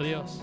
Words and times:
por 0.00 0.06
Dios. 0.06 0.40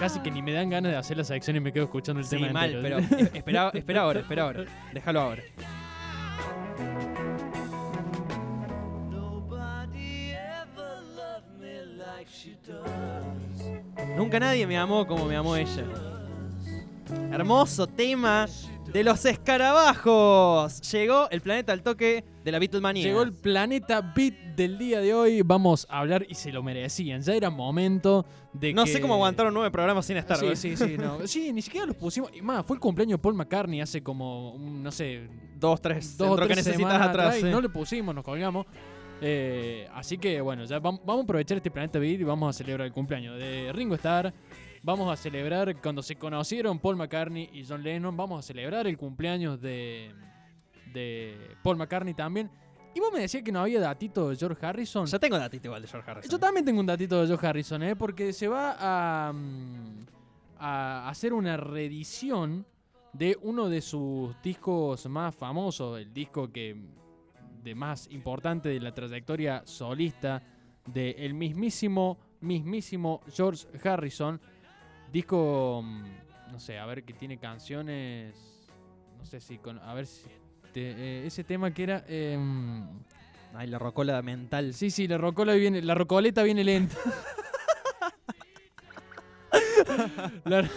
Casi 0.00 0.20
que 0.20 0.30
ni 0.30 0.40
me 0.40 0.52
dan 0.52 0.70
ganas 0.70 0.92
de 0.92 0.96
hacer 0.96 1.18
la 1.18 1.24
sección 1.24 1.56
y 1.56 1.60
me 1.60 1.72
quedo 1.72 1.84
escuchando 1.84 2.20
el 2.20 2.26
Sí, 2.26 2.36
tema 2.38 2.52
mal, 2.52 2.72
entero. 2.74 2.98
pero 3.10 3.28
espera, 3.34 3.70
espera 3.74 4.00
ahora, 4.02 4.20
espera 4.20 4.42
ahora. 4.44 4.64
Déjalo 4.94 5.20
ahora. 5.20 5.42
Nunca 14.16 14.40
nadie 14.40 14.66
me 14.66 14.76
amó 14.78 15.06
como 15.06 15.24
me 15.26 15.36
amó 15.36 15.56
ella. 15.56 15.84
Hermoso 17.32 17.86
tema 17.86 18.46
de 18.92 19.04
los 19.04 19.24
escarabajos. 19.24 20.80
Llegó 20.92 21.28
el 21.30 21.40
planeta 21.40 21.72
al 21.72 21.82
toque 21.82 22.24
de 22.44 22.52
la 22.52 22.58
Beatlemanía. 22.58 23.04
Llegó 23.04 23.22
el 23.22 23.32
planeta 23.32 24.00
Beat 24.00 24.34
del 24.56 24.78
día 24.78 25.00
de 25.00 25.14
hoy. 25.14 25.42
Vamos 25.42 25.86
a 25.90 26.00
hablar 26.00 26.26
y 26.28 26.34
se 26.34 26.52
lo 26.52 26.62
merecían. 26.62 27.20
Ya 27.22 27.34
era 27.34 27.50
momento 27.50 28.24
de 28.52 28.72
No 28.72 28.84
que- 28.84 28.90
sé 28.92 29.00
cómo 29.00 29.14
aguantaron 29.14 29.52
nueve 29.54 29.70
programas 29.70 30.06
sin 30.06 30.16
estar. 30.16 30.36
Sí, 30.38 30.44
güey. 30.46 30.56
sí, 30.56 30.76
sí, 30.76 30.96
no. 30.98 31.18
Sí, 31.26 31.52
ni 31.52 31.62
siquiera 31.62 31.86
los 31.86 31.96
pusimos. 31.96 32.30
Y 32.34 32.42
más, 32.42 32.64
fue 32.64 32.76
el 32.76 32.80
cumpleaños 32.80 33.18
de 33.18 33.22
Paul 33.22 33.34
McCartney 33.34 33.80
hace 33.80 34.02
como, 34.02 34.56
no 34.58 34.90
sé, 34.90 35.28
Dos, 35.58 35.80
tres. 35.82 36.16
dos 36.16 36.28
dentro 36.28 36.46
que 36.48 36.54
tres 36.54 36.66
necesitas 36.66 37.00
atrás. 37.02 37.38
y 37.40 37.44
no 37.44 37.60
le 37.60 37.68
pusimos, 37.68 38.14
nos 38.14 38.24
colgamos. 38.24 38.66
Eh, 39.20 39.88
así 39.94 40.16
que 40.16 40.40
bueno, 40.40 40.64
ya 40.64 40.78
vam- 40.80 41.00
vamos 41.04 41.22
a 41.22 41.24
aprovechar 41.24 41.56
este 41.56 41.70
planeta 41.72 41.98
Beat 41.98 42.20
y 42.20 42.24
vamos 42.24 42.54
a 42.54 42.56
celebrar 42.56 42.86
el 42.86 42.92
cumpleaños 42.92 43.36
de 43.38 43.72
Ringo 43.72 43.96
Starr. 43.96 44.32
Vamos 44.82 45.12
a 45.12 45.16
celebrar 45.16 45.80
cuando 45.80 46.02
se 46.02 46.16
conocieron 46.16 46.78
Paul 46.78 46.96
McCartney 46.96 47.50
y 47.52 47.64
John 47.64 47.82
Lennon. 47.82 48.16
Vamos 48.16 48.44
a 48.44 48.46
celebrar 48.46 48.86
el 48.86 48.96
cumpleaños 48.96 49.60
de, 49.60 50.12
de 50.92 51.56
Paul 51.62 51.76
McCartney 51.76 52.14
también. 52.14 52.50
Y 52.94 53.00
vos 53.00 53.12
me 53.12 53.20
decías 53.20 53.42
que 53.42 53.52
no 53.52 53.60
había 53.60 53.80
datito 53.80 54.30
de 54.30 54.36
George 54.36 54.64
Harrison. 54.64 55.06
Ya 55.06 55.18
tengo 55.18 55.38
datito 55.38 55.68
igual 55.68 55.82
de 55.82 55.88
George 55.88 56.10
Harrison. 56.10 56.30
Yo 56.30 56.38
también 56.38 56.64
tengo 56.64 56.80
un 56.80 56.86
datito 56.86 57.20
de 57.20 57.26
George 57.26 57.46
Harrison, 57.46 57.82
¿eh? 57.82 57.96
porque 57.96 58.32
se 58.32 58.48
va 58.48 58.76
a, 58.78 59.32
mm, 59.32 60.06
a 60.58 61.08
hacer 61.08 61.32
una 61.32 61.56
reedición 61.56 62.66
de 63.12 63.38
uno 63.42 63.68
de 63.68 63.80
sus 63.80 64.40
discos 64.42 65.06
más 65.06 65.34
famosos, 65.34 66.00
el 66.00 66.12
disco 66.12 66.50
que 66.50 66.76
de 67.62 67.74
más 67.74 68.08
importante 68.10 68.68
de 68.68 68.80
la 68.80 68.94
trayectoria 68.94 69.62
solista 69.64 70.42
del 70.86 71.14
el 71.18 71.34
mismísimo, 71.34 72.18
mismísimo 72.40 73.20
George 73.32 73.66
Harrison. 73.84 74.40
Disco, 75.12 75.82
mm, 75.84 76.02
no 76.52 76.60
sé, 76.60 76.78
a 76.78 76.86
ver 76.86 77.04
que 77.04 77.12
tiene 77.14 77.38
canciones, 77.38 78.34
no 79.18 79.24
sé 79.26 79.40
si 79.40 79.58
con, 79.58 79.78
a 79.78 79.94
ver 79.94 80.06
si 80.06 80.26
te- 80.72 80.90
eh, 81.22 81.26
ese 81.26 81.44
tema 81.44 81.70
que 81.72 81.82
era... 81.82 82.04
em, 82.08 82.84
Ay, 83.54 83.66
la 83.68 83.78
rocola 83.78 84.20
mental. 84.20 84.74
Sí, 84.74 84.90
sí, 84.90 85.08
la 85.08 85.16
rocola 85.16 85.54
viene, 85.54 85.80
la 85.80 85.94
rocoleta 85.94 86.42
viene 86.42 86.62
lenta. 86.64 86.96
la, 90.44 90.68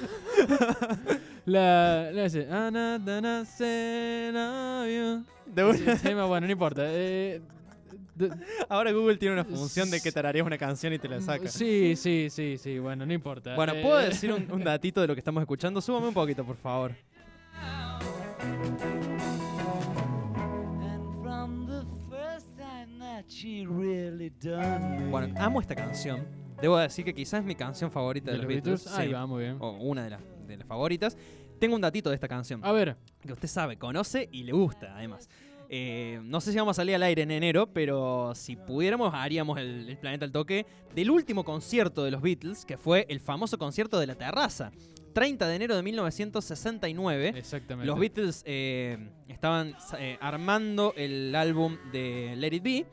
la, 1.46 2.12
la 2.14 2.26
ese. 2.26 2.48
De 5.46 5.64
una- 5.66 5.98
tema, 5.98 6.26
bueno, 6.26 6.48
no 6.48 6.54
importa. 6.54 6.84
eh, 6.86 7.42
Ahora 8.70 8.92
Google 8.92 9.18
tiene 9.18 9.34
una 9.34 9.46
función 9.46 9.90
de 9.90 10.02
que 10.02 10.12
tarareas 10.12 10.46
una 10.46 10.58
canción 10.58 10.94
y 10.94 11.00
te 11.00 11.08
la 11.08 11.22
saca. 11.22 11.48
sí, 11.48 11.96
sí, 11.96 12.28
sí, 12.30 12.58
sí, 12.58 12.80
bueno, 12.80 13.06
no 13.06 13.14
importa. 13.14 13.56
Bueno, 13.56 13.74
Eh, 13.74 13.82
¿puedo 13.82 13.98
decir 14.10 14.32
un, 14.32 14.52
un 14.52 14.64
datito 14.64 15.02
de 15.02 15.08
lo 15.08 15.14
que 15.16 15.20
estamos 15.20 15.42
escuchando? 15.42 15.82
Súbame 15.82 16.08
un 16.08 16.14
poquito, 16.14 16.44
por 16.46 16.58
favor. 16.58 16.94
Bueno, 25.10 25.34
amo 25.40 25.62
esta 25.62 25.76
canción. 25.76 26.26
Debo 26.62 26.78
decir 26.78 27.06
que 27.06 27.14
quizás 27.14 27.40
es 27.40 27.46
mi 27.46 27.56
canción 27.56 27.92
favorita 27.92 28.31
de, 28.31 28.38
los 28.38 28.48
Beatles. 28.48 28.88
Ahí 28.88 29.08
sí. 29.08 29.14
va, 29.14 29.26
muy 29.26 29.44
bien. 29.44 29.58
O 29.60 29.72
una 29.72 30.04
de, 30.04 30.12
las 30.12 30.22
de 30.48 30.58
las 30.58 30.68
favoritas. 30.68 31.18
Tengo 31.60 31.76
un 31.76 31.81
datito 31.81 32.10
de 32.10 32.16
esta 32.16 32.28
canción. 32.28 32.60
A 32.64 32.72
ver, 32.72 32.98
Que 33.22 33.34
usted 33.34 33.48
sabe, 33.48 33.78
conoce 33.78 34.28
y 34.31 34.44
le 34.44 34.52
gusta, 34.52 34.96
además. 34.96 35.30
Eh, 35.74 36.20
no 36.24 36.42
sé 36.42 36.52
si 36.52 36.58
vamos 36.58 36.78
a 36.78 36.82
salir 36.82 36.96
al 36.96 37.04
aire 37.04 37.22
en 37.22 37.32
enero, 37.32 37.66
pero 37.66 38.34
si 38.36 38.58
pudiéramos, 38.58 39.14
haríamos 39.14 39.58
el, 39.58 39.88
el 39.88 39.98
Planeta 39.98 40.26
al 40.26 40.32
Toque 40.34 40.66
del 40.94 41.09
último 41.09 41.46
concierto 41.46 42.04
de 42.04 42.12
los 42.12 42.22
Beatles, 42.22 42.66
que 42.66 42.76
fue 42.76 43.06
el 43.08 43.22
famoso 43.22 43.58
concierto 43.58 43.98
de 43.98 44.06
la 44.06 44.16
terraza. 44.16 44.74
30 45.14 45.48
de 45.48 45.56
enero 45.56 45.78
de 45.78 45.84
1969. 45.84 47.34
exactamente. 47.38 47.88
Los 47.88 47.98
Beatles 47.98 48.44
eh, 48.46 48.98
estaban 49.30 49.74
eh, 49.98 50.18
armando 50.20 50.94
el 50.98 51.34
álbum 51.34 51.78
de 51.94 52.34
Let 52.36 52.54
It 52.54 52.64
Be 52.64 52.86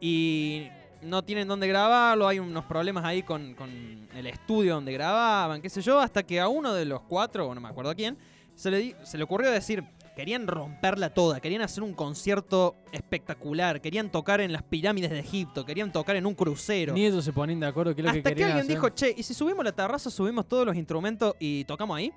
y 0.00 0.68
no 1.02 1.22
tienen 1.22 1.46
dónde 1.46 1.68
grabarlo, 1.68 2.26
hay 2.26 2.38
unos 2.38 2.64
problemas 2.64 3.04
ahí 3.04 3.22
con, 3.22 3.54
con 3.54 4.08
el 4.14 4.26
estudio 4.26 4.74
donde 4.74 4.92
grababan, 4.92 5.60
qué 5.60 5.68
sé 5.68 5.82
yo, 5.82 6.00
hasta 6.00 6.22
que 6.22 6.40
a 6.40 6.48
uno 6.48 6.72
de 6.72 6.86
los 6.86 7.02
cuatro, 7.02 7.46
o 7.46 7.54
no 7.54 7.60
me 7.60 7.68
acuerdo 7.68 7.90
a 7.90 7.94
quién, 7.94 8.16
se 8.54 8.70
le, 8.70 8.96
se 9.04 9.18
le 9.18 9.24
ocurrió 9.24 9.50
decir, 9.50 9.84
querían 10.16 10.46
romperla 10.48 11.10
toda, 11.14 11.38
querían 11.40 11.62
hacer 11.62 11.82
un 11.84 11.92
concierto 11.94 12.74
espectacular, 12.90 13.80
querían 13.80 14.10
tocar 14.10 14.40
en 14.40 14.52
las 14.52 14.62
pirámides 14.62 15.10
de 15.10 15.20
Egipto, 15.20 15.64
querían 15.64 15.92
tocar 15.92 16.16
en 16.16 16.26
un 16.26 16.34
crucero. 16.34 16.94
Ni 16.94 17.04
ellos 17.06 17.24
se 17.24 17.32
ponen 17.32 17.60
de 17.60 17.66
acuerdo 17.66 17.94
qué 17.94 18.00
es 18.00 18.04
lo 18.04 18.10
Hasta 18.10 18.22
que 18.22 18.22
que, 18.22 18.28
querían 18.30 18.56
alguien 18.58 18.64
hacer. 18.64 18.76
dijo, 18.76 18.88
che, 18.88 19.14
¿y 19.16 19.22
si 19.22 19.34
subimos 19.34 19.64
la 19.64 19.72
terraza, 19.72 20.10
subimos 20.10 20.48
todos 20.48 20.66
los 20.66 20.74
instrumentos 20.74 21.34
y 21.38 21.64
tocamos 21.66 21.96
ahí? 21.98 22.12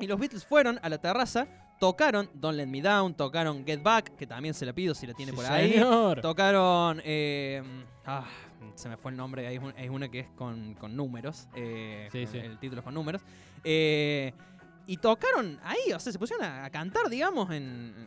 Y 0.00 0.06
los 0.06 0.18
Beatles 0.18 0.44
fueron 0.44 0.78
a 0.82 0.88
la 0.88 0.98
terraza, 0.98 1.46
tocaron 1.78 2.28
Don't 2.34 2.56
Let 2.56 2.66
Me 2.66 2.80
Down, 2.82 3.14
tocaron 3.14 3.64
Get 3.66 3.82
Back, 3.82 4.16
que 4.16 4.26
también 4.26 4.54
se 4.54 4.64
la 4.66 4.72
pido 4.72 4.94
si 4.94 5.06
la 5.06 5.14
tiene 5.14 5.32
Sí, 5.32 5.36
por 5.36 5.46
ahí. 5.46 5.72
señor. 5.74 6.20
Tocaron... 6.22 7.00
eh, 7.04 7.62
ah, 8.06 8.24
se 8.74 8.88
me 8.88 8.96
fue 8.96 9.10
el 9.10 9.16
nombre, 9.16 9.46
hay, 9.46 9.58
un- 9.58 9.74
hay 9.76 9.88
una 9.88 10.08
que 10.10 10.20
es 10.20 10.28
con, 10.36 10.74
con 10.74 10.96
números. 10.96 11.48
eh, 11.54 12.08
Sí, 12.10 12.26
sí. 12.26 12.38
El 12.38 12.58
título 12.58 12.80
es 12.80 12.84
con 12.84 12.94
números. 12.94 13.22
Eh, 13.62 14.32
y 14.86 14.96
tocaron 14.98 15.58
ahí, 15.64 15.92
o 15.94 16.00
sea, 16.00 16.12
se 16.12 16.18
pusieron 16.18 16.44
a, 16.44 16.68
cantar, 16.70 17.08
digamos, 17.08 17.50
en, 17.50 18.06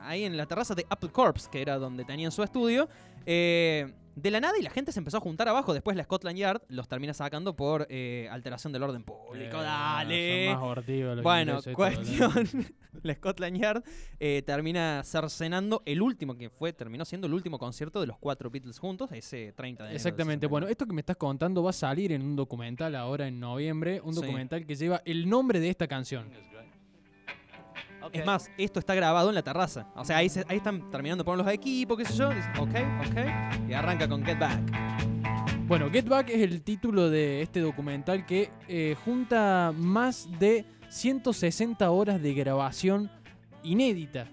ahí 0.00 0.24
en 0.24 0.36
la 0.36 0.46
terraza 0.46 0.74
de 0.74 0.86
Apple 0.88 1.10
Corps, 1.10 1.48
que 1.48 1.60
era 1.60 1.78
donde 1.78 2.04
tenían 2.04 2.32
su 2.32 2.42
estudio. 2.42 2.88
eh, 3.26 3.92
de 4.16 4.30
la 4.30 4.40
nada 4.40 4.58
y 4.58 4.62
la 4.62 4.70
gente 4.70 4.92
se 4.92 4.98
empezó 4.98 5.16
a 5.16 5.20
juntar 5.20 5.48
abajo. 5.48 5.72
Después 5.72 5.96
la 5.96 6.04
Scotland 6.04 6.36
Yard 6.36 6.62
los 6.68 6.88
termina 6.88 7.14
sacando 7.14 7.54
por 7.56 7.86
eh, 7.88 8.28
alteración 8.30 8.72
del 8.72 8.82
orden 8.82 9.02
público. 9.04 9.58
Eh, 9.60 9.62
Dale. 9.62 10.44
son 10.46 10.54
más 10.54 10.62
abortivos 10.62 11.16
los 11.16 11.22
Bueno, 11.22 11.60
cuestión. 11.74 12.48
la 13.02 13.14
Scotland 13.14 13.56
Yard 13.58 13.82
eh, 14.18 14.42
termina 14.44 15.02
cercenando 15.04 15.82
el 15.86 16.02
último 16.02 16.36
que 16.36 16.50
fue, 16.50 16.72
terminó 16.72 17.04
siendo 17.04 17.26
el 17.26 17.34
último 17.34 17.58
concierto 17.58 18.00
de 18.00 18.06
los 18.08 18.18
cuatro 18.18 18.50
Beatles 18.50 18.78
juntos, 18.78 19.10
ese 19.12 19.52
30 19.52 19.84
de 19.84 19.94
Exactamente. 19.94 20.46
Bueno, 20.46 20.66
69. 20.66 20.72
esto 20.72 20.86
que 20.86 20.92
me 20.92 21.00
estás 21.00 21.16
contando 21.16 21.62
va 21.62 21.70
a 21.70 21.72
salir 21.72 22.12
en 22.12 22.22
un 22.22 22.36
documental 22.36 22.94
ahora 22.96 23.26
en 23.28 23.38
noviembre, 23.40 24.00
un 24.02 24.14
Sí. 24.14 24.20
documental 24.20 24.66
que 24.66 24.74
lleva 24.74 25.00
el 25.04 25.28
nombre 25.28 25.60
de 25.60 25.70
esta 25.70 25.86
canción. 25.86 26.28
Es 28.12 28.24
más, 28.26 28.50
esto 28.58 28.78
está 28.80 28.94
grabado 28.94 29.28
en 29.28 29.34
la 29.34 29.42
terraza. 29.42 29.86
O 29.96 30.04
sea, 30.04 30.16
ahí, 30.18 30.28
se- 30.28 30.44
ahí 30.48 30.56
están 30.58 30.90
terminando 30.90 31.22
de 31.22 31.26
poner 31.26 31.44
los 31.44 31.52
equipos, 31.54 31.96
qué 31.98 32.04
sé 32.04 32.14
yo. 32.14 32.30
Dicen, 32.30 32.50
ok, 32.58 32.74
ok. 33.08 33.68
Y 33.68 33.72
arranca 33.72 34.08
con 34.08 34.24
Get 34.24 34.38
Back. 34.38 34.60
Bueno, 35.66 35.88
Get 35.90 36.08
Back 36.08 36.30
es 36.30 36.42
el 36.42 36.62
título 36.62 37.10
de 37.10 37.42
este 37.42 37.60
documental 37.60 38.26
que 38.26 38.50
eh, 38.68 38.96
junta 39.04 39.72
más 39.76 40.28
de 40.38 40.64
160 40.88 41.88
horas 41.90 42.20
de 42.20 42.34
grabación 42.34 43.10
inédita 43.62 44.26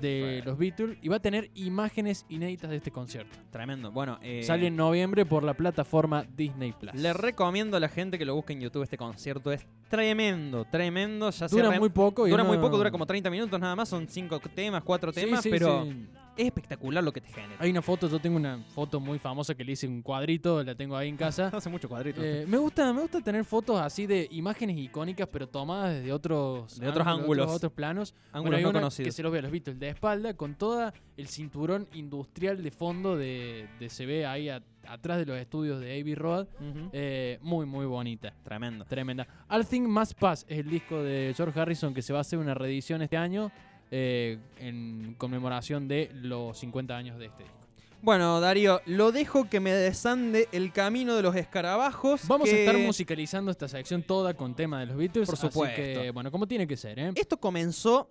de 0.00 0.42
los 0.44 0.56
Beatles 0.58 0.98
y 1.02 1.08
va 1.08 1.16
a 1.16 1.20
tener 1.20 1.50
imágenes 1.54 2.24
inéditas 2.28 2.70
de 2.70 2.76
este 2.76 2.90
concierto. 2.90 3.36
Tremendo. 3.50 3.90
Bueno, 3.90 4.18
eh, 4.22 4.42
Sale 4.42 4.66
en 4.68 4.76
noviembre 4.76 5.26
por 5.26 5.42
la 5.42 5.54
plataforma 5.54 6.24
Disney 6.36 6.72
Plus. 6.72 6.94
le 6.94 7.12
recomiendo 7.12 7.76
a 7.76 7.80
la 7.80 7.88
gente 7.88 8.18
que 8.18 8.24
lo 8.24 8.34
busque 8.34 8.52
en 8.52 8.60
YouTube 8.60 8.82
este 8.82 8.96
concierto. 8.96 9.52
Es 9.52 9.66
tremendo, 9.88 10.64
tremendo. 10.64 11.30
Ya 11.30 11.48
Dura 11.48 11.70
muy 11.78 11.88
poco. 11.88 12.26
y 12.26 12.30
dura 12.30 12.44
muy 12.44 12.58
poco, 12.58 12.76
dura 12.76 12.90
como 12.90 13.06
30 13.06 13.30
minutos 13.30 13.58
nada 13.60 13.74
más. 13.76 13.88
Son 13.88 14.06
5 14.08 14.40
temas, 14.54 14.82
4 14.84 15.12
Sí, 15.12 15.20
temas, 15.22 15.42
sí, 15.42 15.50
pero 15.50 15.84
sí. 15.84 16.06
Es 16.40 16.46
espectacular 16.46 17.02
lo 17.04 17.12
que 17.12 17.20
te 17.20 17.28
genera. 17.28 17.56
Hay 17.58 17.70
una 17.70 17.82
foto, 17.82 18.08
yo 18.08 18.18
tengo 18.18 18.36
una 18.36 18.58
foto 18.74 18.98
muy 19.00 19.18
famosa 19.18 19.54
que 19.54 19.64
le 19.64 19.72
hice 19.72 19.86
un 19.86 20.02
cuadrito, 20.02 20.62
la 20.62 20.74
tengo 20.74 20.96
ahí 20.96 21.08
en 21.08 21.16
casa. 21.16 21.48
Hace 21.52 21.68
mucho 21.70 21.88
cuadrito. 21.88 22.22
Eh, 22.22 22.44
me 22.48 22.58
gusta 22.58 22.92
me 22.92 23.02
gusta 23.02 23.20
tener 23.20 23.44
fotos 23.44 23.80
así 23.80 24.06
de 24.06 24.28
imágenes 24.32 24.76
icónicas 24.78 25.28
pero 25.30 25.48
tomadas 25.48 25.94
desde 25.94 26.12
otros 26.12 26.78
De 26.78 26.88
otros 26.88 27.06
ángulos. 27.06 27.44
otros, 27.44 27.56
otros 27.56 27.72
planos 27.72 28.14
Ángulos 28.32 28.42
Bueno, 28.42 28.56
hay 28.56 28.62
no 28.64 28.70
una 28.70 28.80
conocidos. 28.80 29.06
que 29.08 29.12
se 29.12 29.22
los 29.22 29.32
ve 29.32 29.38
a 29.38 29.42
los 29.42 29.50
Beatles 29.50 29.78
de 29.78 29.88
espalda 29.88 30.34
con 30.34 30.54
todo 30.54 30.92
el 31.16 31.26
cinturón 31.28 31.86
industrial 31.94 32.62
de 32.62 32.70
fondo 32.70 33.16
de, 33.16 33.68
de 33.78 33.88
se 33.90 34.06
ve 34.06 34.24
ahí 34.26 34.48
a- 34.48 34.62
atrás 34.88 35.18
de 35.18 35.26
los 35.26 35.38
estudios 35.38 35.78
de 35.80 36.00
Abbey 36.00 36.14
Road. 36.14 36.46
Eh, 36.92 37.38
muy 37.42 37.66
muy 37.66 37.86
bonita 37.86 38.32
Tremendo. 38.42 38.84
tremenda 38.86 39.26
All 39.48 39.66
Things 39.66 39.88
Must 39.88 40.14
Pass 40.18 40.46
es 40.48 40.58
el 40.58 40.70
disco 40.70 41.02
de 41.02 41.32
George 41.36 41.60
Harrison 41.60 41.92
que 41.92 42.02
se 42.02 42.12
va 42.12 42.20
a 42.20 42.22
hacer 42.22 42.38
una 42.38 42.54
reedición 42.54 43.02
este 43.02 43.16
año 43.16 43.52
eh, 43.90 44.38
en 44.58 45.14
conmemoración 45.18 45.88
de 45.88 46.10
los 46.14 46.58
50 46.58 46.96
años 46.96 47.18
de 47.18 47.26
este 47.26 47.42
disco 47.42 47.58
Bueno, 48.02 48.40
Darío, 48.40 48.80
lo 48.86 49.10
dejo 49.10 49.48
que 49.48 49.58
me 49.58 49.72
desande 49.72 50.48
el 50.52 50.72
camino 50.72 51.16
de 51.16 51.22
los 51.22 51.34
escarabajos. 51.34 52.26
Vamos 52.28 52.48
que 52.48 52.54
a 52.54 52.58
estar 52.60 52.78
musicalizando 52.78 53.50
esta 53.50 53.68
sección 53.68 54.02
toda 54.02 54.34
con 54.34 54.54
tema 54.54 54.80
de 54.80 54.86
los 54.86 54.96
Beatles. 54.96 55.26
Por 55.26 55.34
así 55.34 55.46
supuesto. 55.48 55.76
que, 55.76 56.10
bueno, 56.12 56.30
como 56.30 56.46
tiene 56.46 56.66
que 56.66 56.76
ser, 56.76 56.98
¿eh? 56.98 57.12
Esto 57.14 57.36
comenzó. 57.38 58.08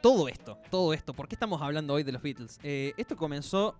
Todo 0.00 0.28
esto, 0.28 0.56
todo 0.70 0.92
esto. 0.94 1.12
¿Por 1.12 1.26
qué 1.26 1.34
estamos 1.34 1.60
hablando 1.60 1.92
hoy 1.92 2.04
de 2.04 2.12
los 2.12 2.22
Beatles? 2.22 2.60
Eh, 2.62 2.92
esto 2.96 3.16
comenzó 3.16 3.74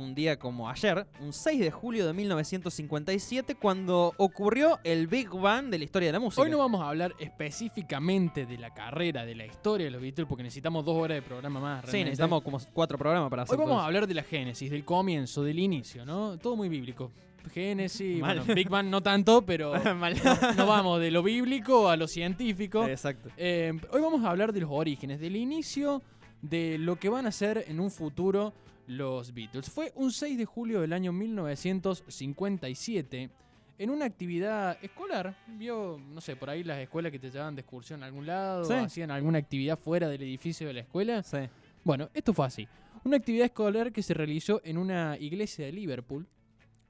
un 0.00 0.14
día 0.14 0.38
como 0.38 0.68
ayer, 0.68 1.06
un 1.20 1.32
6 1.32 1.60
de 1.60 1.70
julio 1.70 2.06
de 2.06 2.12
1957, 2.12 3.54
cuando 3.54 4.14
ocurrió 4.16 4.78
el 4.84 5.06
Big 5.06 5.28
Bang 5.30 5.66
de 5.66 5.78
la 5.78 5.84
historia 5.84 6.08
de 6.08 6.12
la 6.12 6.20
música. 6.20 6.42
Hoy 6.42 6.50
no 6.50 6.58
vamos 6.58 6.80
a 6.80 6.88
hablar 6.88 7.14
específicamente 7.18 8.46
de 8.46 8.58
la 8.58 8.72
carrera, 8.72 9.24
de 9.24 9.34
la 9.34 9.46
historia 9.46 9.86
de 9.86 9.90
los 9.90 10.00
Beatles, 10.00 10.26
porque 10.26 10.42
necesitamos 10.42 10.84
dos 10.84 10.96
horas 10.96 11.16
de 11.16 11.22
programa 11.22 11.60
más. 11.60 11.84
Sí, 11.90 11.98
necesitamos 11.98 12.42
como 12.42 12.58
cuatro 12.72 12.98
programas 12.98 13.30
para 13.30 13.42
hacer 13.42 13.54
Hoy 13.54 13.58
vamos 13.58 13.74
todo 13.74 13.82
a 13.82 13.86
hablar 13.86 14.06
de 14.06 14.14
la 14.14 14.22
génesis, 14.22 14.70
del 14.70 14.84
comienzo, 14.84 15.42
del 15.42 15.58
inicio, 15.58 16.04
¿no? 16.04 16.38
Todo 16.38 16.56
muy 16.56 16.68
bíblico. 16.68 17.12
Génesis, 17.52 18.20
bueno, 18.20 18.44
Big 18.44 18.68
Bang 18.68 18.88
no 18.88 19.02
tanto, 19.02 19.42
pero 19.42 19.74
eso. 19.74 19.94
Mal. 19.94 20.14
no, 20.22 20.52
no 20.52 20.66
vamos 20.66 21.00
de 21.00 21.10
lo 21.10 21.22
bíblico 21.22 21.88
a 21.88 21.96
lo 21.96 22.06
científico. 22.06 22.86
Exacto. 22.86 23.30
Eh, 23.36 23.72
hoy 23.92 24.00
vamos 24.00 24.24
a 24.24 24.30
hablar 24.30 24.52
de 24.52 24.60
los 24.60 24.70
orígenes, 24.70 25.20
del 25.20 25.36
inicio, 25.36 26.02
de 26.42 26.78
lo 26.78 26.96
que 26.96 27.08
van 27.08 27.26
a 27.26 27.32
ser 27.32 27.64
en 27.68 27.80
un 27.80 27.90
futuro 27.90 28.52
los 28.86 29.32
Beatles. 29.34 29.68
Fue 29.70 29.92
un 29.96 30.12
6 30.12 30.38
de 30.38 30.44
julio 30.44 30.80
del 30.80 30.92
año 30.92 31.12
1957, 31.12 33.30
en 33.78 33.90
una 33.90 34.04
actividad 34.04 34.76
escolar. 34.82 35.36
Vio, 35.46 35.98
no 36.12 36.20
sé, 36.20 36.36
por 36.36 36.50
ahí 36.50 36.62
las 36.64 36.78
escuelas 36.78 37.12
que 37.12 37.18
te 37.18 37.30
llevaban 37.30 37.54
de 37.54 37.62
excursión 37.62 38.02
a 38.02 38.06
algún 38.06 38.26
lado, 38.26 38.64
Sí. 38.64 38.72
hacían 38.74 39.10
alguna 39.10 39.38
actividad 39.38 39.78
fuera 39.78 40.08
del 40.08 40.22
edificio 40.22 40.66
de 40.66 40.74
la 40.74 40.80
escuela. 40.80 41.22
Sí. 41.22 41.38
Bueno, 41.84 42.10
esto 42.12 42.34
fue 42.34 42.46
así. 42.46 42.68
Una 43.04 43.16
actividad 43.16 43.46
escolar 43.46 43.92
que 43.92 44.02
se 44.02 44.12
realizó 44.12 44.60
en 44.64 44.76
una 44.76 45.16
iglesia 45.18 45.64
de 45.66 45.72
Liverpool. 45.72 46.26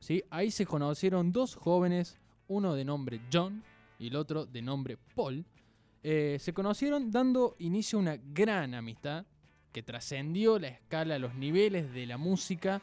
¿sí? 0.01 0.25
Ahí 0.31 0.51
se 0.51 0.67
conocieron 0.67 1.31
dos 1.31 1.55
jóvenes, 1.55 2.19
uno 2.49 2.75
de 2.75 2.85
nombre 2.85 3.21
John 3.33 3.63
y 3.99 4.09
el 4.09 4.17
otro 4.17 4.47
de 4.47 4.63
nombre 4.63 4.97
Paul. 5.15 5.45
Eh, 6.03 6.39
se 6.41 6.55
conocieron 6.55 7.11
dando 7.11 7.55
inicio 7.59 7.99
a 7.99 8.03
una 8.03 8.17
gran 8.17 8.75
amistad 8.75 9.27
que 9.73 9.83
trascendió 9.83 10.59
la 10.59 10.69
escala, 10.69 11.19
los 11.19 11.35
niveles 11.35 11.93
de 11.93 12.07
la 12.07 12.17
música. 12.17 12.81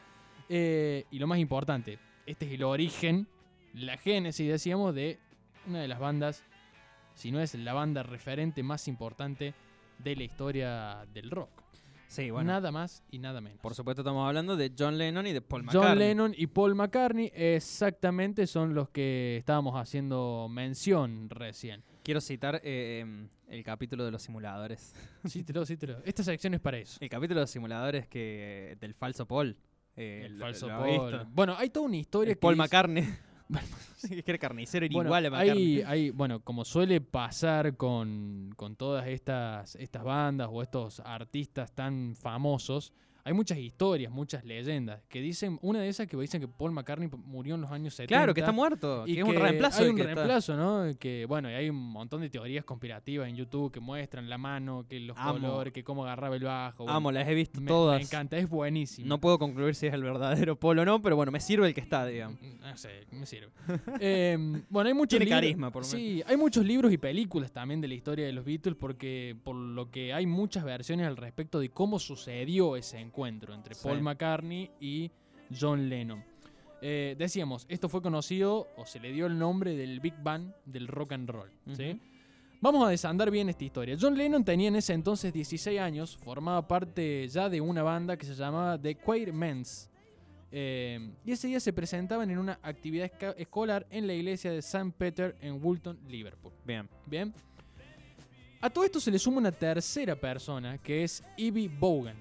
eh, 0.50 1.06
y 1.12 1.20
lo 1.20 1.28
más 1.28 1.40
importante, 1.40 2.00
este 2.26 2.46
es 2.46 2.54
el 2.54 2.64
origen, 2.64 3.28
la 3.74 3.98
génesis, 3.98 4.48
decíamos, 4.48 4.96
de 4.96 5.20
una 5.68 5.82
de 5.82 5.88
las 5.88 6.00
bandas, 6.00 6.44
si 7.16 7.32
no 7.32 7.40
es 7.42 7.54
la 7.56 7.74
banda 7.74 8.04
referente 8.04 8.64
más 8.64 8.88
importante 8.88 9.54
de 10.00 10.16
la 10.16 10.24
historia 10.24 11.06
del 11.14 11.30
rock. 11.32 11.50
Sí, 12.08 12.32
bueno. 12.32 12.52
Nada 12.54 12.72
más 12.72 13.04
y 13.12 13.20
nada 13.20 13.42
menos. 13.42 13.60
Por 13.60 13.76
supuesto 13.76 14.02
estamos 14.02 14.26
hablando 14.26 14.56
de 14.56 14.72
John 14.78 14.98
Lennon 14.98 15.28
y 15.28 15.34
de 15.34 15.42
Paul 15.42 15.64
McCartney. 15.64 15.90
John 15.90 16.00
Lennon 16.00 16.34
y 16.38 16.48
Paul 16.48 16.76
McCartney 16.76 17.32
exactamente 17.36 18.48
son 18.48 18.74
los 18.74 18.90
que 18.90 19.38
estábamos 19.38 19.76
haciendo 19.76 20.48
mención 20.50 21.30
recién. 21.30 21.84
Quiero 22.04 22.22
citar 22.22 22.62
eh, 22.64 23.00
em, 23.02 23.28
el 23.48 23.64
capítulo 23.64 24.06
de 24.06 24.12
los 24.12 24.22
simuladores. 24.22 24.94
Cítelo, 25.28 25.66
cítelo. 25.66 25.98
Esta 26.06 26.24
sección 26.24 26.54
es 26.54 26.60
para 26.60 26.78
eso. 26.78 26.98
El 27.02 27.10
capítulo 27.10 27.40
de 27.40 27.44
los 27.44 27.50
simuladores 27.52 28.08
que 28.08 28.78
del 28.80 28.94
falso 28.94 29.26
Paul. 29.26 29.58
Eh, 29.96 30.24
El 30.26 30.38
lo- 30.38 30.46
falso 30.46 30.68
lo 30.68 30.78
Paul. 30.80 31.26
Bueno, 31.32 31.56
hay 31.58 31.70
toda 31.70 31.86
una 31.88 31.98
historia 31.98 32.32
El 32.32 32.38
que 32.38 32.42
Paul 32.42 32.56
McCartney. 32.56 33.04
Sí, 33.98 34.22
que 34.22 34.30
era 34.32 34.38
carnicero, 34.38 34.86
era 34.86 34.94
Bueno, 34.94 35.08
igual 35.08 35.26
a 35.26 35.30
McCartney. 35.32 35.78
hay, 35.78 35.82
hay- 35.84 36.10
bueno, 36.12 36.42
como 36.42 36.64
suele 36.66 37.02
pasar 37.02 37.76
con, 37.78 38.54
con 38.56 38.76
todas 38.76 39.08
estas, 39.08 39.76
estas 39.78 40.04
bandas 40.04 40.50
o 40.52 40.62
estos 40.62 41.00
artistas 41.00 41.74
tan 41.74 42.14
famosos, 42.16 42.94
hay 43.28 43.34
muchas 43.34 43.58
historias, 43.58 44.12
muchas 44.12 44.44
leyendas 44.46 45.02
que 45.10 45.22
dicen, 45.22 45.60
una 45.62 45.80
de 45.82 45.90
esas 45.90 46.08
que 46.08 46.18
dicen 46.18 46.42
que 46.42 46.48
Paul 46.48 46.72
McCartney 46.72 47.10
murió 47.26 47.56
en 47.56 47.62
los 47.62 47.72
años 47.72 47.94
70. 47.94 48.08
Claro, 48.08 48.34
que 48.34 48.40
está 48.42 48.52
muerto. 48.52 49.04
Y 49.06 49.14
que 49.16 49.20
es 49.22 49.28
un 49.28 49.36
reemplazo. 49.36 49.84
Hay 49.84 49.90
un 49.90 49.96
que 49.96 50.02
está- 50.04 50.14
reemplazo, 50.16 50.56
¿no? 50.58 50.98
Que 50.98 51.26
bueno, 51.28 51.50
y 51.52 51.54
hay 51.54 51.70
un 51.70 51.76
montón 51.92 52.22
de 52.22 52.30
teorías 52.30 52.64
conspirativas 52.66 53.28
en 53.30 53.36
YouTube 53.36 53.72
que 53.72 53.80
muestran 53.80 54.30
la 54.30 54.38
mano, 54.38 54.86
que 54.90 55.00
los 55.00 55.18
Amo. 55.18 55.34
colores, 55.40 55.74
que 55.74 55.84
cómo 55.84 56.04
agarraba 56.04 56.36
el 56.36 56.44
bajo. 56.44 56.84
bueno, 56.86 56.98
Amo, 56.98 57.12
las 57.12 57.28
he 57.28 57.34
visto 57.34 57.60
me, 57.62 57.68
todas. 57.68 57.98
me 58.00 58.04
encanta, 58.06 58.38
es 58.38 58.50
buenísimo. 58.50 59.08
No 59.08 59.20
puedo 59.20 59.38
concluir 59.38 59.76
si 59.76 59.88
es 59.88 59.94
el 59.94 60.04
verdadero 60.04 60.56
Paul 60.56 60.80
o 60.80 60.86
no, 60.86 61.02
pero 61.02 61.16
bueno, 61.16 61.32
me 61.32 61.40
sirve 61.40 61.68
el 61.68 61.74
que 61.74 61.82
está, 61.82 62.06
digamos. 62.06 62.40
Mm, 62.42 62.60
No 62.62 62.78
sé, 62.78 63.06
me 63.12 63.26
sirve. 63.26 63.50
Eh, 64.00 64.38
bueno, 64.70 64.88
hay 64.88 64.94
muchos 64.94 65.10
Tiene 65.18 65.26
libros- 65.26 65.38
carisma, 65.42 65.72
por 65.72 65.84
lo 65.84 65.88
Sí, 65.90 66.24
hay 66.26 66.38
muchos 66.38 66.66
libros 66.66 66.92
y 66.94 66.98
películas 66.98 67.52
también 67.52 67.82
de 67.82 67.88
la 67.88 67.94
historia 67.94 68.26
de 68.26 68.32
los 68.32 68.46
Beatles, 68.46 68.76
porque 68.80 69.36
por 69.44 69.56
lo 69.56 69.90
que 69.92 70.14
hay 70.14 70.26
muchas 70.26 70.64
versiones 70.64 71.08
al 71.08 71.18
respecto 71.18 71.60
de 71.60 71.70
cómo 71.70 72.00
sucedió 72.00 72.76
ese 72.76 73.00
encuentro 73.00 73.17
entre 73.26 73.74
Sí. 73.74 73.82
Paul 73.84 74.02
McCartney 74.02 74.70
y 74.80 75.10
John 75.58 75.90
Lennon. 75.90 76.24
Eh, 76.82 77.16
decíamos, 77.18 77.66
esto 77.70 77.90
fue 77.90 78.02
conocido 78.02 78.68
o 78.78 78.86
se 78.86 79.00
le 79.00 79.12
dio 79.12 79.26
el 79.26 79.40
nombre 79.40 79.76
del 79.76 80.00
Big 80.00 80.14
Bang 80.22 80.52
del 80.66 80.88
rock 80.88 81.14
and 81.14 81.30
roll. 81.30 81.50
Vamos 82.60 82.86
a 82.88 82.90
desandar 82.90 83.32
bien 83.32 83.50
esta 83.50 83.64
historia. 83.64 83.96
John 84.00 84.18
Lennon 84.18 84.44
tenía 84.44 84.68
en 84.68 84.76
ese 84.76 84.94
entonces 84.94 85.32
16 85.32 85.80
años, 85.80 86.18
formaba 86.18 86.68
parte 86.68 87.28
ya 87.28 87.50
de 87.50 87.62
una 87.62 87.84
banda 87.84 88.18
que 88.18 88.26
se 88.26 88.34
llamaba 88.36 88.80
The 88.80 88.96
Quatermans. 88.96 89.90
Eh, 90.52 91.12
y 91.26 91.32
ese 91.32 91.48
día 91.48 91.60
se 91.60 91.74
presentaban 91.74 92.32
en 92.32 92.38
una 92.38 92.60
actividad 92.64 93.12
escolar 93.38 93.86
en 93.90 94.08
la 94.08 94.14
iglesia 94.14 94.52
de 94.52 94.60
St. 94.60 94.94
Peter 94.98 95.36
en 95.42 95.64
Woolton, 95.64 96.00
Liverpool. 96.08 96.54
Bien. 96.66 96.90
Bien. 97.06 97.34
A 98.62 98.70
todo 98.70 98.84
esto 98.86 99.00
se 99.00 99.12
le 99.12 99.20
suma 99.20 99.38
una 99.38 99.52
tercera 99.52 100.16
persona 100.16 100.78
que 100.80 101.04
es 101.04 101.24
Ivy 101.38 101.68
Bogan. 101.68 102.16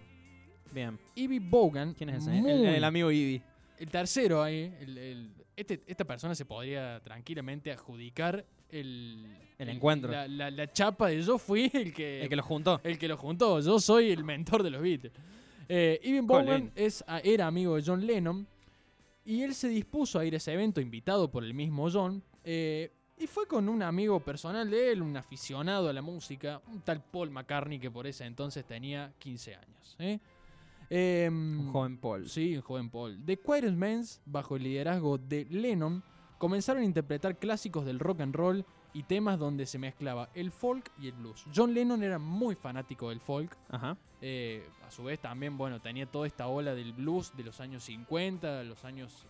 Bien. 0.73 0.99
Ivy 1.15 1.39
Bogan. 1.39 1.95
¿Quién 1.95 2.11
es 2.11 2.23
ese? 2.23 2.31
muy- 2.31 2.51
El, 2.51 2.65
el 2.67 2.85
amigo 2.85 3.11
Ivy. 3.11 3.43
el 3.79 3.89
tercero 3.91 4.43
ahí, 4.43 4.73
el- 4.81 4.99
el- 4.99 5.31
este- 5.57 5.83
esta 5.87 6.05
persona 6.05 6.35
se 6.35 6.45
podría 6.45 7.01
tranquilamente 7.01 7.71
adjudicar 7.73 8.45
el, 8.71 9.27
El 9.59 9.69
encuentro. 9.71 10.11
La, 10.13 10.27
la- 10.29 10.51
la 10.51 10.73
chapa 10.73 11.09
de 11.09 11.23
yo 11.23 11.39
fui 11.39 11.71
el 11.73 11.93
que, 11.95 12.23
El 12.23 12.29
que 12.29 12.37
lo 12.37 12.43
juntó. 12.43 12.81
el 12.85 12.99
que 12.99 13.09
lo 13.09 13.17
juntó. 13.17 13.61
Yo 13.61 13.79
soy 13.81 14.11
el 14.11 14.25
mentor 14.25 14.63
de 14.63 14.71
los 14.71 14.83
Beatles. 14.83 15.13
Eh, 15.69 16.21
Bogan 16.23 16.47
Colin. 16.47 16.73
es, 16.77 17.03
a- 17.07 17.21
era 17.21 17.47
amigo 17.47 17.75
de 17.77 17.83
John 17.85 18.07
Lennon 18.07 18.47
y 19.25 19.43
él 19.43 19.55
se 19.55 19.69
dispuso 19.69 20.19
a 20.19 20.25
ir 20.25 20.35
a 20.35 20.37
ese 20.37 20.53
evento 20.53 20.81
invitado 20.81 21.31
por 21.31 21.43
el 21.45 21.55
mismo 21.55 21.89
John. 21.91 22.23
eh, 22.45 22.93
y 23.19 23.27
fue 23.27 23.47
con 23.47 23.67
un 23.71 23.83
amigo 23.83 24.21
personal 24.21 24.69
de 24.71 24.93
él, 24.93 25.01
un 25.01 25.17
aficionado 25.17 25.89
a 25.89 25.93
la 25.95 26.03
música, 26.03 26.61
un 26.69 26.83
tal 26.83 27.03
Paul 27.03 27.31
McCartney 27.31 27.79
que 27.79 27.91
por 27.91 28.07
ese 28.07 28.27
entonces 28.27 28.65
tenía 28.67 29.11
15 29.19 29.55
años. 29.55 29.97
¿eh? 29.99 30.19
Em, 30.91 31.61
Un 31.61 31.73
joven 31.73 31.99
Paul. 31.99 32.29
Sí, 32.29 32.57
un 32.57 32.63
joven 32.63 32.91
Paul. 32.91 33.21
The 33.25 33.39
Quartermans, 33.39 34.21
bajo 34.25 34.57
el 34.57 34.63
liderazgo 34.65 35.19
de 35.19 35.45
Lennon, 35.51 36.03
comenzaron 36.39 36.83
a 36.83 36.87
interpretar 36.87 37.39
clásicos 37.39 37.85
del 37.85 37.99
rock 37.99 38.21
and 38.21 38.35
roll 38.35 38.65
y 38.93 39.03
temas 39.03 39.39
donde 39.39 39.67
se 39.67 39.79
mezclaba 39.79 40.31
el 40.35 40.51
folk 40.53 40.91
y 40.99 41.09
el 41.09 41.13
blues. 41.15 41.45
John 41.55 41.75
Lennon 41.75 42.03
era 42.03 42.19
muy 42.19 42.55
fanático 42.55 43.11
del 43.11 43.21
folk. 43.21 43.57
Ajá. 43.69 43.97
eh, 44.23 44.67
a 44.87 44.91
su 44.91 45.05
vez 45.05 45.19
también, 45.21 45.59
bueno, 45.59 45.81
tenía 45.81 46.07
toda 46.07 46.27
esta 46.27 46.47
ola 46.47 46.75
del 46.75 46.93
blues 46.95 47.33
de 47.37 47.45
los 47.45 47.61
años 47.61 47.85
50, 47.85 48.63
los 48.65 48.85
años 48.85 49.27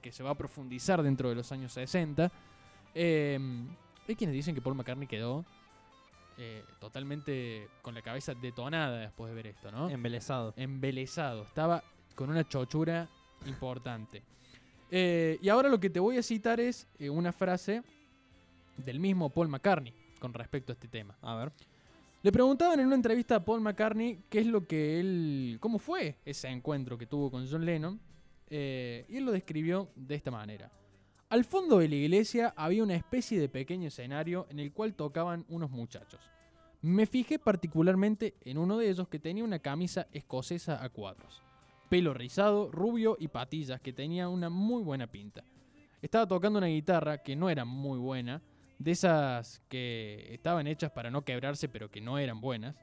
que 0.00 0.12
se 0.12 0.22
va 0.22 0.30
a 0.30 0.34
profundizar 0.36 1.02
dentro 1.02 1.28
de 1.30 1.34
los 1.34 1.50
años 1.50 1.72
60. 1.72 2.30
Eh, 2.94 3.38
hay 4.06 4.14
quienes 4.14 4.34
dicen 4.34 4.54
que 4.54 4.60
Paul 4.60 4.76
McCartney 4.76 5.08
quedó 5.08 5.44
eh, 6.36 6.64
totalmente 6.80 7.68
con 7.80 7.94
la 7.94 8.02
cabeza 8.02 8.34
detonada 8.34 8.98
después 8.98 9.30
de 9.30 9.36
ver 9.36 9.46
esto, 9.48 9.70
¿no? 9.70 9.88
Embelesado. 9.88 10.52
embelesado. 10.56 11.44
Estaba 11.44 11.84
con 12.14 12.30
una 12.30 12.46
chochura 12.48 13.08
importante. 13.46 14.22
Eh, 14.90 15.38
y 15.40 15.48
ahora 15.48 15.68
lo 15.68 15.78
que 15.78 15.90
te 15.90 16.00
voy 16.00 16.18
a 16.18 16.22
citar 16.22 16.58
es 16.58 16.88
eh, 16.98 17.08
una 17.08 17.32
frase 17.32 17.82
del 18.76 18.98
mismo 18.98 19.30
Paul 19.30 19.48
McCartney 19.48 19.94
con 20.18 20.34
respecto 20.34 20.72
a 20.72 20.74
este 20.74 20.88
tema. 20.88 21.16
A 21.22 21.36
ver. 21.36 21.52
Le 22.22 22.32
preguntaban 22.32 22.80
en 22.80 22.86
una 22.86 22.96
entrevista 22.96 23.36
a 23.36 23.44
Paul 23.44 23.60
McCartney 23.60 24.24
qué 24.28 24.40
es 24.40 24.46
lo 24.46 24.66
que 24.66 24.98
él. 24.98 25.58
cómo 25.60 25.78
fue 25.78 26.16
ese 26.24 26.48
encuentro 26.48 26.98
que 26.98 27.06
tuvo 27.06 27.30
con 27.30 27.46
John 27.48 27.64
Lennon. 27.64 28.00
y 28.50 29.16
él 29.16 29.24
lo 29.24 29.32
describió 29.32 29.88
de 29.94 30.14
esta 30.16 30.30
manera. 30.30 30.70
Al 31.30 31.44
fondo 31.44 31.78
de 31.78 31.88
la 31.88 31.94
iglesia 31.96 32.54
había 32.56 32.82
una 32.82 32.94
especie 32.94 33.40
de 33.40 33.48
pequeño 33.48 33.88
escenario 33.88 34.46
en 34.50 34.60
el 34.60 34.72
cual 34.72 34.94
tocaban 34.94 35.44
unos 35.48 35.70
muchachos. 35.70 36.20
Me 36.82 37.06
fijé 37.06 37.38
particularmente 37.38 38.34
en 38.42 38.58
uno 38.58 38.76
de 38.76 38.90
ellos 38.90 39.08
que 39.08 39.18
tenía 39.18 39.42
una 39.42 39.58
camisa 39.58 40.06
escocesa 40.12 40.84
a 40.84 40.90
cuadros, 40.90 41.42
pelo 41.88 42.12
rizado, 42.12 42.70
rubio 42.70 43.16
y 43.18 43.28
patillas 43.28 43.80
que 43.80 43.92
tenía 43.92 44.28
una 44.28 44.50
muy 44.50 44.82
buena 44.82 45.06
pinta. 45.06 45.44
Estaba 46.02 46.28
tocando 46.28 46.58
una 46.58 46.66
guitarra 46.66 47.22
que 47.22 47.34
no 47.34 47.48
era 47.48 47.64
muy 47.64 47.98
buena, 47.98 48.42
de 48.78 48.90
esas 48.90 49.62
que 49.68 50.26
estaban 50.30 50.66
hechas 50.66 50.90
para 50.90 51.10
no 51.10 51.24
quebrarse 51.24 51.68
pero 51.68 51.90
que 51.90 52.02
no 52.02 52.18
eran 52.18 52.40
buenas, 52.40 52.76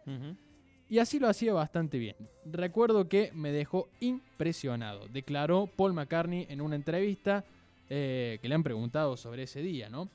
y 0.90 0.98
así 0.98 1.20
lo 1.20 1.30
hacía 1.30 1.54
bastante 1.54 2.00
bien. 2.00 2.16
Recuerdo 2.44 3.08
que 3.08 3.32
me 3.34 3.52
dejó 3.52 3.88
impresionado, 4.00 5.08
declaró 5.08 5.68
Paul 5.68 5.94
McCartney 5.94 6.48
en 6.50 6.60
una 6.60 6.76
entrevista 6.76 7.46
eh, 7.94 8.40
que 8.42 8.48
le 8.48 8.56
han 8.56 8.64
preguntado 8.64 9.18
sobre 9.18 9.44
ese 9.44 9.62
día, 9.62 9.90
¿no? 9.90 10.08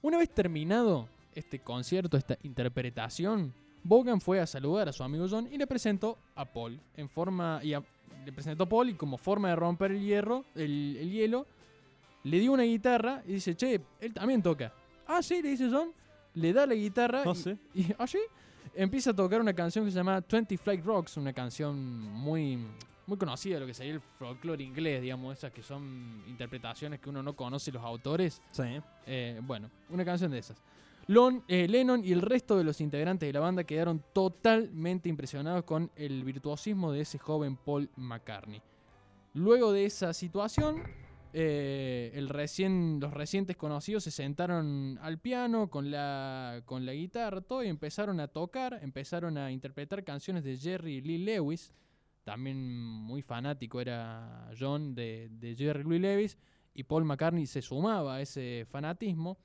Una 0.00 0.16
vez 0.18 0.30
terminado 0.30 1.08
este 1.34 1.58
concierto, 1.58 2.16
esta 2.16 2.38
interpretación, 2.44 3.52
Bogan 3.82 4.20
fue 4.20 4.38
a 4.40 4.46
saludar 4.46 4.88
a 4.88 4.92
su 4.92 5.02
amigo 5.02 5.26
John 5.28 5.48
y 5.52 5.58
le 5.58 5.66
presentó 5.66 6.18
a 6.36 6.44
Paul 6.44 6.78
en 6.96 7.08
forma 7.08 7.58
y 7.64 7.74
a- 7.74 7.82
le 8.24 8.32
presentó 8.32 8.62
a 8.64 8.68
Paul 8.68 8.90
y 8.90 8.94
como 8.94 9.16
forma 9.18 9.48
de 9.48 9.56
romper 9.56 9.90
el 9.90 10.00
hierro, 10.02 10.44
el, 10.54 10.96
el 11.00 11.10
hielo, 11.10 11.46
le 12.22 12.38
dio 12.38 12.52
una 12.52 12.62
guitarra 12.62 13.22
y 13.26 13.32
dice, 13.34 13.56
che, 13.56 13.80
él 14.00 14.14
también 14.14 14.40
toca. 14.42 14.72
Ah, 15.06 15.20
sí, 15.22 15.42
le 15.42 15.50
dice 15.50 15.68
John, 15.70 15.90
le 16.34 16.52
da 16.52 16.64
la 16.66 16.74
guitarra 16.74 17.24
No 17.24 17.32
y- 17.34 17.58
y, 17.82 17.94
¿ah, 17.98 18.06
sí? 18.06 18.18
empieza 18.74 19.10
a 19.10 19.14
tocar 19.16 19.40
una 19.40 19.52
canción 19.54 19.84
que 19.84 19.90
se 19.90 19.96
llama 19.96 20.22
20 20.30 20.56
Flight 20.58 20.84
Rocks, 20.84 21.16
una 21.16 21.32
canción 21.32 21.76
muy 22.12 22.58
muy 23.06 23.16
conocida 23.18 23.54
de 23.54 23.60
lo 23.60 23.66
que 23.66 23.74
sería 23.74 23.94
el 23.94 24.00
folclore 24.00 24.62
inglés, 24.64 25.00
digamos, 25.02 25.38
esas 25.38 25.52
que 25.52 25.62
son 25.62 26.22
interpretaciones 26.26 27.00
que 27.00 27.08
uno 27.08 27.22
no 27.22 27.34
conoce 27.36 27.70
los 27.72 27.82
autores. 27.82 28.42
Sí. 28.50 28.80
Eh, 29.06 29.40
bueno, 29.42 29.70
una 29.90 30.04
canción 30.04 30.30
de 30.30 30.38
esas. 30.38 30.62
Lon- 31.08 31.44
eh, 31.46 31.68
Lennon 31.68 32.04
y 32.04 32.10
el 32.10 32.20
resto 32.20 32.58
de 32.58 32.64
los 32.64 32.80
integrantes 32.80 33.28
de 33.28 33.32
la 33.32 33.38
banda 33.38 33.62
quedaron 33.62 34.02
totalmente 34.12 35.08
impresionados 35.08 35.62
con 35.62 35.90
el 35.94 36.24
virtuosismo 36.24 36.90
de 36.90 37.02
ese 37.02 37.18
joven 37.18 37.56
Paul 37.56 37.88
McCartney. 37.94 38.60
Luego 39.34 39.70
de 39.72 39.84
esa 39.84 40.12
situación, 40.12 40.82
eh, 41.32 42.10
el 42.14 42.28
recién, 42.28 42.98
los 43.00 43.12
recientes 43.14 43.56
conocidos 43.56 44.02
se 44.02 44.10
sentaron 44.10 44.98
al 45.00 45.18
piano 45.18 45.68
con 45.70 45.92
la, 45.92 46.62
con 46.64 46.84
la 46.84 46.92
guitarra 46.92 47.40
todo, 47.40 47.62
y 47.62 47.68
empezaron 47.68 48.18
a 48.18 48.26
tocar, 48.26 48.80
empezaron 48.82 49.38
a 49.38 49.52
interpretar 49.52 50.02
canciones 50.02 50.42
de 50.42 50.56
Jerry 50.56 51.02
Lee 51.02 51.18
Lewis. 51.18 51.70
También 52.26 52.58
muy 52.60 53.22
fanático 53.22 53.80
era 53.80 54.50
John 54.58 54.96
de, 54.96 55.28
de 55.30 55.54
Jerry 55.54 55.84
Lee 55.84 56.00
Lewis 56.00 56.36
y 56.74 56.82
Paul 56.82 57.04
McCartney 57.04 57.46
se 57.46 57.62
sumaba 57.62 58.16
a 58.16 58.20
ese 58.20 58.66
fanatismo. 58.68 59.38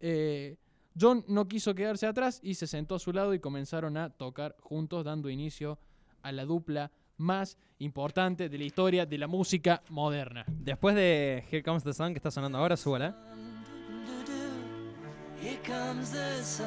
Eh, 0.00 0.56
John 1.00 1.24
no 1.28 1.46
quiso 1.46 1.76
quedarse 1.76 2.08
atrás 2.08 2.40
y 2.42 2.54
se 2.54 2.66
sentó 2.66 2.96
a 2.96 2.98
su 2.98 3.12
lado 3.12 3.34
y 3.34 3.38
comenzaron 3.38 3.96
a 3.96 4.10
tocar 4.10 4.56
juntos, 4.58 5.04
dando 5.04 5.30
inicio 5.30 5.78
a 6.22 6.32
la 6.32 6.44
dupla 6.44 6.90
más 7.18 7.56
importante 7.78 8.48
de 8.48 8.58
la 8.58 8.64
historia 8.64 9.06
de 9.06 9.16
la 9.16 9.28
música 9.28 9.84
moderna. 9.90 10.44
Después 10.48 10.96
de 10.96 11.44
Here 11.48 11.62
Comes 11.62 11.84
the 11.84 11.92
Sun, 11.92 12.14
que 12.14 12.18
está 12.18 12.32
sonando 12.32 12.58
ahora, 12.58 12.76
súbala. 12.76 13.16
Here 15.40 15.60
comes 15.64 16.10
the 16.10 16.42
sun. 16.42 16.64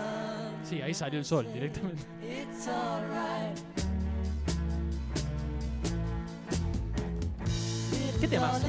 Sí, 0.64 0.82
ahí 0.82 0.94
salió 0.94 1.20
el 1.20 1.26
sol 1.26 1.46
directamente. 1.52 2.04
¿Qué 8.20 8.28
temazos? 8.28 8.64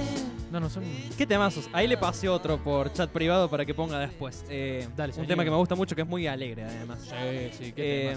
No, 0.51 0.61
no 0.61 0.71
son. 0.71 0.85
¿Qué 1.17 1.27
temazos? 1.27 1.69
Ahí 1.73 1.87
le 1.87 1.97
pasé 1.97 2.29
otro 2.29 2.63
por 2.63 2.93
chat 2.93 3.11
privado 3.11 3.49
para 3.49 3.65
que 3.65 3.75
ponga 3.75 3.99
después. 3.99 4.45
Eh, 4.49 4.89
Dale, 4.97 5.13
un 5.17 5.27
tema 5.27 5.45
que 5.45 5.51
me 5.51 5.57
gusta 5.57 5.75
mucho, 5.75 5.95
que 5.95 6.03
es 6.03 6.09
muy 6.09 6.27
alegre, 6.27 6.65
además. 6.65 7.01
Sí, 7.03 7.51
sí, 7.59 7.73
qué 7.73 8.13
Eh. 8.13 8.17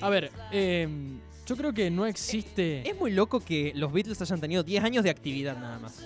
A 0.00 0.08
ver, 0.08 0.30
eh, 0.52 0.88
yo 1.46 1.56
creo 1.56 1.72
que 1.72 1.90
no 1.90 2.06
existe. 2.06 2.88
es 2.88 2.98
muy 2.98 3.10
loco 3.12 3.40
que 3.40 3.72
los 3.74 3.92
Beatles 3.92 4.20
hayan 4.20 4.40
tenido 4.40 4.62
10 4.62 4.84
años 4.84 5.04
de 5.04 5.10
actividad 5.10 5.56
nada 5.56 5.78
más. 5.78 5.98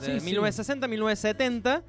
De 0.00 0.06
Sí, 0.06 0.20
sí. 0.20 0.26
1960 0.26 0.86
a 0.86 0.88
1970 0.88 1.82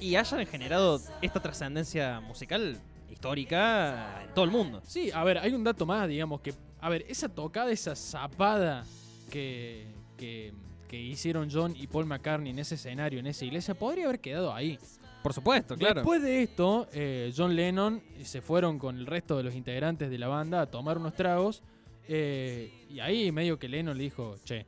y 0.00 0.14
hayan 0.16 0.46
generado 0.46 1.00
esta 1.20 1.40
trascendencia 1.40 2.20
musical 2.20 2.78
histórica 3.10 4.22
en 4.24 4.34
todo 4.34 4.44
el 4.44 4.50
mundo. 4.50 4.82
Sí, 4.86 5.10
a 5.12 5.22
ver, 5.24 5.38
hay 5.38 5.52
un 5.52 5.62
dato 5.64 5.84
más, 5.84 6.08
digamos, 6.08 6.40
que, 6.40 6.54
a 6.80 6.88
ver, 6.88 7.04
esa 7.08 7.28
tocada, 7.28 7.70
esa 7.70 7.94
zapada 7.96 8.84
que, 9.30 9.86
que, 10.16 10.52
que 10.90 11.00
hicieron 11.00 11.48
John 11.52 11.72
y 11.76 11.86
Paul 11.86 12.06
McCartney 12.06 12.50
en 12.50 12.58
ese 12.58 12.74
escenario, 12.74 13.20
en 13.20 13.28
esa 13.28 13.44
iglesia, 13.44 13.74
podría 13.74 14.06
haber 14.06 14.18
quedado 14.18 14.52
ahí. 14.52 14.76
Por 15.22 15.32
supuesto, 15.32 15.76
claro. 15.76 16.00
Después 16.00 16.20
de 16.20 16.42
esto, 16.42 16.88
eh, 16.92 17.32
John 17.36 17.54
Lennon 17.54 18.02
se 18.24 18.40
fueron 18.40 18.76
con 18.78 18.98
el 18.98 19.06
resto 19.06 19.36
de 19.36 19.44
los 19.44 19.54
integrantes 19.54 20.10
de 20.10 20.18
la 20.18 20.26
banda 20.26 20.62
a 20.62 20.66
tomar 20.66 20.98
unos 20.98 21.14
tragos, 21.14 21.62
eh, 22.08 22.86
y 22.90 22.98
ahí 22.98 23.30
medio 23.30 23.56
que 23.56 23.68
Lennon 23.68 23.96
le 23.96 24.02
dijo, 24.02 24.34
che, 24.44 24.66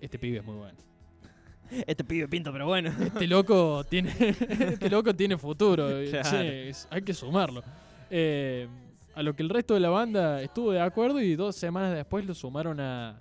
este 0.00 0.18
pibe 0.18 0.38
es 0.38 0.44
muy 0.44 0.56
bueno. 0.56 0.78
Este 1.86 2.02
pibe 2.04 2.26
pinto, 2.26 2.50
pero 2.52 2.66
bueno. 2.66 2.90
Este 3.00 3.26
loco 3.28 3.84
tiene, 3.84 4.12
este 4.18 4.88
loco 4.90 5.14
tiene 5.14 5.36
futuro. 5.36 5.88
Claro. 6.10 6.30
Che, 6.30 6.68
es- 6.70 6.88
hay 6.90 7.02
que 7.02 7.12
sumarlo. 7.12 7.62
Eh, 8.10 8.66
a 9.14 9.22
lo 9.22 9.34
que 9.36 9.42
el 9.42 9.50
resto 9.50 9.74
de 9.74 9.80
la 9.80 9.90
banda 9.90 10.40
estuvo 10.42 10.72
de 10.72 10.80
acuerdo 10.80 11.20
y 11.20 11.36
dos 11.36 11.54
semanas 11.54 11.94
después 11.94 12.24
lo 12.26 12.34
sumaron 12.34 12.80
a, 12.80 13.20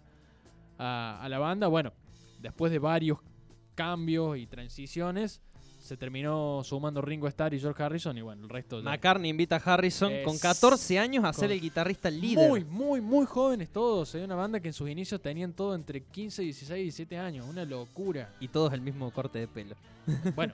a, 0.80 1.20
a 1.22 1.30
la 1.30 1.38
banda. 1.38 1.68
Bueno, 1.68 1.92
después 2.40 2.72
de 2.72 2.80
varios 2.80 3.20
cambios 3.76 4.38
y 4.38 4.46
transiciones, 4.48 5.42
se 5.80 5.96
terminó 5.98 6.62
sumando 6.64 7.02
Ringo 7.02 7.28
Starr 7.28 7.54
y 7.54 7.60
George 7.60 7.82
Harrison 7.82 8.18
y 8.18 8.22
bueno, 8.22 8.44
el 8.44 8.50
resto 8.50 8.80
ya- 8.80 8.84
McCartney 8.90 9.30
invita 9.32 9.56
a 9.56 9.60
Harrison 9.74 10.12
con 10.26 10.36
Es- 10.36 10.42
14 10.42 11.00
años 11.00 11.24
a 11.24 11.32
ser 11.34 11.52
el 11.52 11.62
guitarrista 11.62 12.12
líder. 12.12 12.50
Muy, 12.50 12.66
muy, 12.66 13.02
muy 13.02 13.26
jóvenes 13.26 13.70
todos. 13.70 14.14
Hay 14.16 14.22
una 14.24 14.36
banda 14.36 14.60
que 14.60 14.68
en 14.68 14.74
sus 14.74 14.90
inicios 14.90 15.22
tenían 15.22 15.54
todo 15.54 15.74
entre 15.74 16.02
15, 16.04 16.42
16 16.44 16.80
y 16.80 16.84
17 16.84 17.18
años. 17.18 17.48
Una 17.50 17.64
locura. 17.66 18.36
Y 18.40 18.50
todos 18.50 18.74
el 18.74 18.82
mismo 18.82 19.10
corte 19.12 19.40
de 19.40 19.48
pelo. 19.48 19.76
Bueno, 20.36 20.54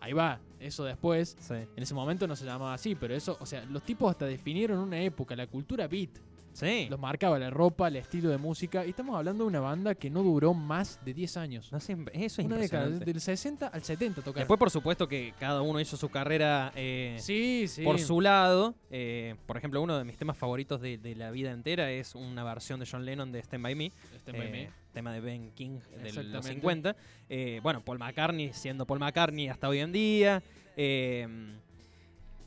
ahí 0.00 0.12
va. 0.12 0.38
Eso 0.60 0.84
después 0.84 1.36
Sí. 1.40 1.54
En 1.54 1.82
ese 1.82 1.92
momento 1.92 2.26
no 2.28 2.36
se 2.36 2.44
llamaba 2.44 2.72
así, 2.74 2.94
pero 2.94 3.14
eso, 3.14 3.36
o 3.40 3.46
sea, 3.46 3.64
los 3.64 3.82
tipos 3.82 4.08
hasta 4.10 4.26
definieron 4.26 4.78
una 4.78 5.00
época, 5.00 5.34
la 5.34 5.48
cultura 5.48 5.88
beat. 5.88 6.10
Sí. 6.52 6.86
Los 6.90 7.00
marcaba 7.00 7.38
la 7.38 7.50
ropa, 7.50 7.88
el 7.88 7.96
estilo 7.96 8.28
de 8.28 8.38
música. 8.38 8.84
Y 8.84 8.90
estamos 8.90 9.16
hablando 9.16 9.44
de 9.44 9.48
una 9.48 9.60
banda 9.60 9.94
que 9.94 10.10
no 10.10 10.22
duró 10.22 10.54
más 10.54 11.00
de 11.04 11.14
10 11.14 11.36
años. 11.36 11.72
No 11.72 11.80
sé, 11.80 11.96
eso 12.12 12.42
es 12.42 12.46
una 12.46 12.56
década, 12.56 12.88
del 12.88 13.20
60 13.20 13.68
al 13.68 13.82
70 13.82 14.22
tocaron. 14.22 14.40
Después, 14.40 14.58
por 14.58 14.70
supuesto, 14.70 15.08
que 15.08 15.34
cada 15.38 15.62
uno 15.62 15.80
hizo 15.80 15.96
su 15.96 16.08
carrera 16.10 16.72
eh, 16.74 17.16
sí, 17.20 17.66
sí. 17.68 17.82
por 17.82 17.98
su 17.98 18.20
lado. 18.20 18.74
Eh, 18.90 19.34
por 19.46 19.56
ejemplo, 19.56 19.80
uno 19.80 19.96
de 19.96 20.04
mis 20.04 20.16
temas 20.18 20.36
favoritos 20.36 20.80
de, 20.80 20.98
de 20.98 21.14
la 21.14 21.30
vida 21.30 21.50
entera 21.52 21.90
es 21.90 22.14
una 22.14 22.44
versión 22.44 22.80
de 22.80 22.86
John 22.90 23.04
Lennon 23.04 23.32
de 23.32 23.40
Stand 23.40 23.62
By 23.62 23.74
Me. 23.74 23.92
Stand 24.16 24.38
By 24.38 24.46
eh, 24.48 24.50
Me. 24.50 24.70
Tema 24.92 25.12
de 25.12 25.20
Ben 25.20 25.52
King 25.52 25.78
de 25.90 26.12
los 26.12 26.18
Exactamente. 26.18 26.48
50. 26.48 26.96
Eh, 27.30 27.60
bueno, 27.62 27.82
Paul 27.82 27.98
McCartney 27.98 28.52
siendo 28.52 28.86
Paul 28.86 29.00
McCartney 29.00 29.48
hasta 29.48 29.68
hoy 29.68 29.78
en 29.78 29.92
día. 29.92 30.42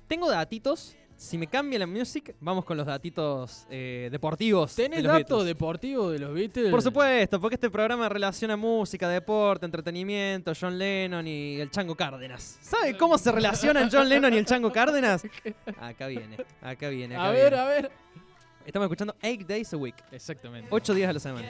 Tengo 0.08 0.30
datitos. 0.30 0.96
Si 1.18 1.38
me 1.38 1.48
cambia 1.48 1.80
la 1.80 1.88
music, 1.88 2.36
vamos 2.42 2.66
con 2.66 2.76
los 2.76 2.86
datitos 2.86 3.66
eh, 3.70 4.10
deportivos. 4.12 4.76
¿Tenés 4.76 5.02
de 5.02 5.08
datos 5.08 5.46
deportivos 5.46 6.12
de 6.12 6.20
los 6.20 6.34
Beatles? 6.34 6.70
Por 6.70 6.82
supuesto, 6.82 7.40
porque 7.40 7.56
este 7.56 7.70
programa 7.70 8.10
relaciona 8.10 8.58
música, 8.58 9.08
deporte, 9.08 9.66
entretenimiento, 9.66 10.52
John 10.60 10.78
Lennon 10.78 11.26
y 11.26 11.56
el 11.60 11.72
Chango 11.72 11.96
Cárdenas. 11.96 12.58
¿Sabe 12.62 12.98
cómo 12.98 13.18
se 13.18 13.32
relacionan 13.32 13.90
John 13.92 14.10
Lennon 14.10 14.34
y 14.34 14.38
el 14.38 14.46
Chango 14.46 14.72
Cárdenas? 14.74 15.24
Acá 15.80 16.08
viene, 16.08 16.38
acá 16.62 16.90
viene. 16.90 17.16
Acá 17.16 17.26
A 17.28 17.32
ver, 17.32 17.56
a 17.56 17.66
ver. 17.66 17.92
Estamos 18.66 18.86
escuchando 18.88 19.16
8 19.24 19.46
Days 19.48 19.74
a 19.74 19.78
Week, 19.78 19.96
Exactamente. 20.12 20.68
8 20.70 20.94
días 20.94 21.10
a 21.10 21.14
la 21.14 21.20
semana. 21.20 21.48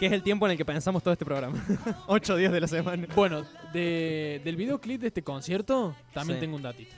Que 0.00 0.06
es 0.06 0.12
el 0.12 0.22
tiempo 0.22 0.46
en 0.46 0.52
el 0.52 0.56
que 0.58 0.64
pensamos 0.64 1.02
todo 1.02 1.12
este 1.12 1.24
programa. 1.26 1.62
8 2.08 2.36
días 2.36 2.50
de 2.52 2.60
la 2.60 2.66
semana. 2.66 3.06
Bueno, 3.14 3.44
de- 3.72 4.40
del 4.42 4.56
videoclip 4.56 5.00
de 5.02 5.06
este 5.08 5.22
concierto 5.22 5.94
también 6.12 6.38
Sí. 6.38 6.40
tengo 6.40 6.56
un 6.56 6.62
datito. 6.62 6.94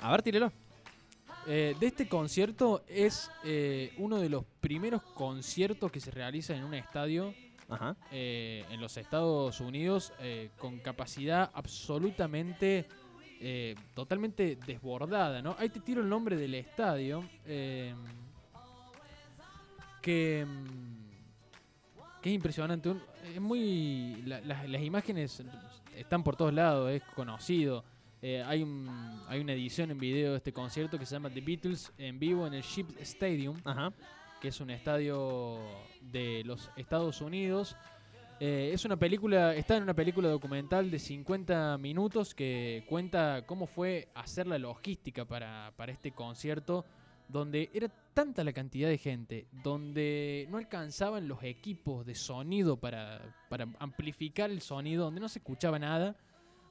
A 0.00 0.10
ver, 0.10 0.22
tírelo. 0.22 0.52
Eh, 1.46 1.76
de 1.78 1.86
este 1.86 2.08
concierto 2.08 2.82
es 2.88 3.30
eh, 3.44 3.92
uno 3.98 4.18
de 4.18 4.28
los 4.28 4.44
primeros 4.60 5.02
conciertos 5.02 5.92
que 5.92 6.00
se 6.00 6.10
realiza 6.10 6.56
en 6.56 6.64
un 6.64 6.74
estadio 6.74 7.32
Ajá. 7.68 7.96
eh, 8.10 8.64
en 8.70 8.80
los 8.80 8.96
Estados 8.96 9.60
Unidos 9.60 10.12
eh, 10.20 10.50
con 10.58 10.78
capacidad 10.80 11.50
absolutamente, 11.54 12.86
eh, 13.40 13.76
totalmente 13.94 14.56
desbordada, 14.66 15.40
¿no? 15.40 15.54
Ahí 15.58 15.68
te 15.68 15.78
tiro 15.80 16.02
el 16.02 16.08
nombre 16.08 16.36
del 16.36 16.54
estadio, 16.54 17.22
que, 20.02 20.44
mm, 20.46 22.20
que 22.22 22.28
es 22.30 22.34
impresionante. 22.34 22.88
Un- 22.90 23.02
Es 23.34 23.40
muy, 23.40 24.22
la- 24.24 24.40
las- 24.40 24.68
las 24.68 24.82
imágenes 24.82 25.42
están 25.96 26.22
por 26.22 26.36
todos 26.36 26.54
lados, 26.54 26.90
es 26.92 27.02
conocido. 27.14 27.84
Eh, 28.28 28.42
hay, 28.44 28.60
un- 28.64 28.88
hay 29.28 29.38
una 29.38 29.52
edición 29.52 29.92
en 29.92 29.98
video 30.00 30.32
de 30.32 30.38
este 30.38 30.52
concierto 30.52 30.98
que 30.98 31.06
se 31.06 31.14
llama 31.14 31.30
The 31.30 31.40
Beatles 31.40 31.92
en 31.96 32.18
vivo 32.18 32.44
en 32.44 32.54
el 32.54 32.62
Ship 32.62 32.86
Stadium 32.98 33.56
Ajá. 33.64 33.92
que 34.40 34.48
es 34.48 34.60
un 34.60 34.70
estadio 34.70 35.60
de 36.00 36.42
los 36.44 36.68
Estados 36.76 37.20
Unidos. 37.20 37.76
Eh, 38.40 38.70
es 38.74 38.84
una 38.84 38.96
película, 38.96 39.54
está 39.54 39.76
en 39.76 39.84
una 39.84 39.94
película 39.94 40.28
documental 40.28 40.90
de 40.90 40.98
50 40.98 41.78
minutos 41.78 42.34
que 42.34 42.82
cuenta 42.88 43.44
cómo 43.46 43.68
fue 43.68 44.08
hacer 44.16 44.48
la 44.48 44.58
logística 44.58 45.24
para, 45.24 45.72
para 45.76 45.92
este 45.92 46.10
concierto, 46.10 46.84
donde 47.28 47.70
era 47.72 47.88
tanta 48.12 48.42
la 48.42 48.52
cantidad 48.52 48.88
de 48.88 48.98
gente, 48.98 49.46
donde 49.62 50.48
no 50.50 50.58
alcanzaban 50.58 51.28
los 51.28 51.44
equipos 51.44 52.04
de 52.04 52.16
sonido 52.16 52.76
para, 52.76 53.20
para 53.48 53.68
amplificar 53.78 54.50
el 54.50 54.62
sonido, 54.62 55.04
donde 55.04 55.20
no 55.20 55.28
se 55.28 55.38
escuchaba 55.38 55.78
nada, 55.78 56.16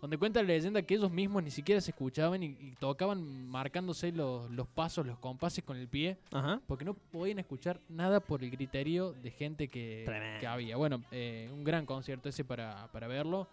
donde 0.06 0.20
cuenta 0.20 0.40
la 0.44 0.50
leyenda 0.50 0.84
que 0.84 0.94
ellos 0.94 1.10
mismos 1.10 1.42
ni 1.42 1.50
siquiera 1.50 1.82
se 1.82 1.90
escuchaban 1.90 2.44
y, 2.44 2.56
y 2.60 2.76
tocaban 2.80 3.48
marcándose 3.48 4.12
los, 4.12 4.52
los 4.52 4.68
pasos, 4.68 5.04
los 5.04 5.18
compases 5.18 5.64
con 5.64 5.78
el 5.78 5.88
pie 5.88 6.20
Ajá. 6.32 6.62
porque 6.68 6.86
no 6.86 6.94
podían 6.94 7.40
escuchar 7.40 7.82
nada 7.90 8.20
por 8.20 8.44
el 8.44 8.52
criterio 8.52 9.14
de 9.14 9.32
gente 9.32 9.68
que, 9.68 10.06
que 10.40 10.46
había. 10.46 10.78
Bueno, 10.78 11.04
eh, 11.10 11.50
un 11.52 11.64
gran 11.64 11.88
concierto 11.88 12.30
ese 12.30 12.46
para, 12.46 12.88
para 12.92 13.08
verlo. 13.08 13.48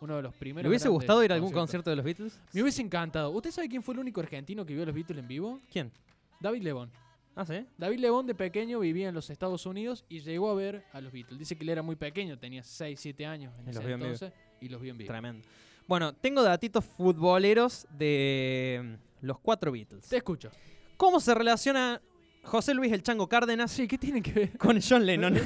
Uno 0.00 0.16
de 0.16 0.22
los 0.22 0.34
primeros. 0.34 0.62
¿Le 0.62 0.70
hubiese 0.70 0.88
gustado 0.88 1.22
ir 1.22 1.30
a 1.30 1.34
algún 1.34 1.52
concierto 1.52 1.90
de 1.90 1.96
los 1.96 2.04
Beatles? 2.06 2.40
Me 2.54 2.62
hubiese 2.62 2.80
encantado. 2.80 3.28
¿Usted 3.30 3.50
sabe 3.50 3.68
quién 3.68 3.82
fue 3.82 3.92
el 3.92 4.00
único 4.00 4.20
argentino 4.22 4.64
que 4.64 4.72
vio 4.72 4.84
a 4.84 4.86
los 4.86 4.94
Beatles 4.94 5.18
en 5.18 5.28
vivo? 5.28 5.60
¿Quién? 5.70 5.92
David 6.40 6.62
Lebón. 6.62 6.90
Ah, 7.36 7.44
sí. 7.44 7.66
David 7.76 7.98
Lebón 7.98 8.26
de 8.26 8.34
pequeño 8.34 8.80
vivía 8.80 9.10
en 9.10 9.14
los 9.14 9.28
Estados 9.28 9.66
Unidos 9.66 10.06
y 10.08 10.20
llegó 10.20 10.50
a 10.50 10.54
ver 10.54 10.84
a 10.94 11.02
los 11.02 11.12
Beatles. 11.12 11.38
Dice 11.38 11.54
que 11.54 11.64
él 11.64 11.68
era 11.68 11.82
muy 11.82 11.96
pequeño, 11.96 12.38
tenía 12.38 12.62
6, 12.62 12.98
7 12.98 13.26
años 13.26 13.52
en 13.58 13.66
Y 13.66 13.70
ese 13.72 13.82
en 13.82 13.90
entonces 13.90 14.32
y 14.60 14.68
los 14.70 14.80
vio 14.80 14.92
en 14.92 14.98
vivo. 14.98 15.08
Tremendo. 15.08 15.46
Bueno, 15.88 16.12
tengo 16.12 16.42
datitos 16.42 16.84
futboleros 16.84 17.86
de 17.90 18.98
mm, 19.22 19.26
los 19.26 19.38
cuatro 19.40 19.72
Beatles. 19.72 20.06
Te 20.06 20.18
escucho. 20.18 20.50
¿Cómo 20.98 21.18
se 21.18 21.34
relaciona 21.34 22.02
José 22.42 22.74
Luis 22.74 22.92
El 22.92 23.02
Chango 23.02 23.26
Cárdenas 23.26 23.70
Sí, 23.70 23.88
¿qué 23.88 23.96
tiene 23.96 24.20
que 24.20 24.32
ver? 24.32 24.58
con 24.58 24.78
John 24.82 25.06
Lennon. 25.06 25.34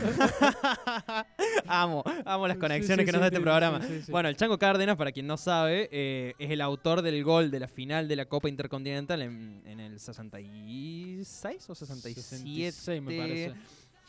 amo, 1.68 2.02
amo 2.24 2.48
las 2.48 2.56
conexiones 2.56 2.96
Sí, 2.96 3.02
sí, 3.02 3.06
que 3.06 3.12
nos 3.12 3.20
da 3.20 3.28
este 3.28 3.40
programa. 3.40 3.80
Bueno, 4.08 4.28
el 4.28 4.36
Chango 4.36 4.58
Cárdenas, 4.58 4.96
para 4.96 5.12
quien 5.12 5.28
no 5.28 5.36
sabe, 5.36 5.88
eh, 5.92 6.34
es 6.40 6.50
el 6.50 6.60
autor 6.60 7.02
del 7.02 7.22
gol 7.22 7.52
de 7.52 7.60
la 7.60 7.68
final 7.68 8.08
de 8.08 8.16
la 8.16 8.24
Copa 8.24 8.48
Intercontinental 8.48 9.22
en, 9.22 9.62
en 9.64 9.78
el 9.78 10.00
66 10.00 11.70
o 11.70 11.74
67. 11.76 12.20
66 12.20 13.00
me 13.02 13.16
parece. 13.16 13.54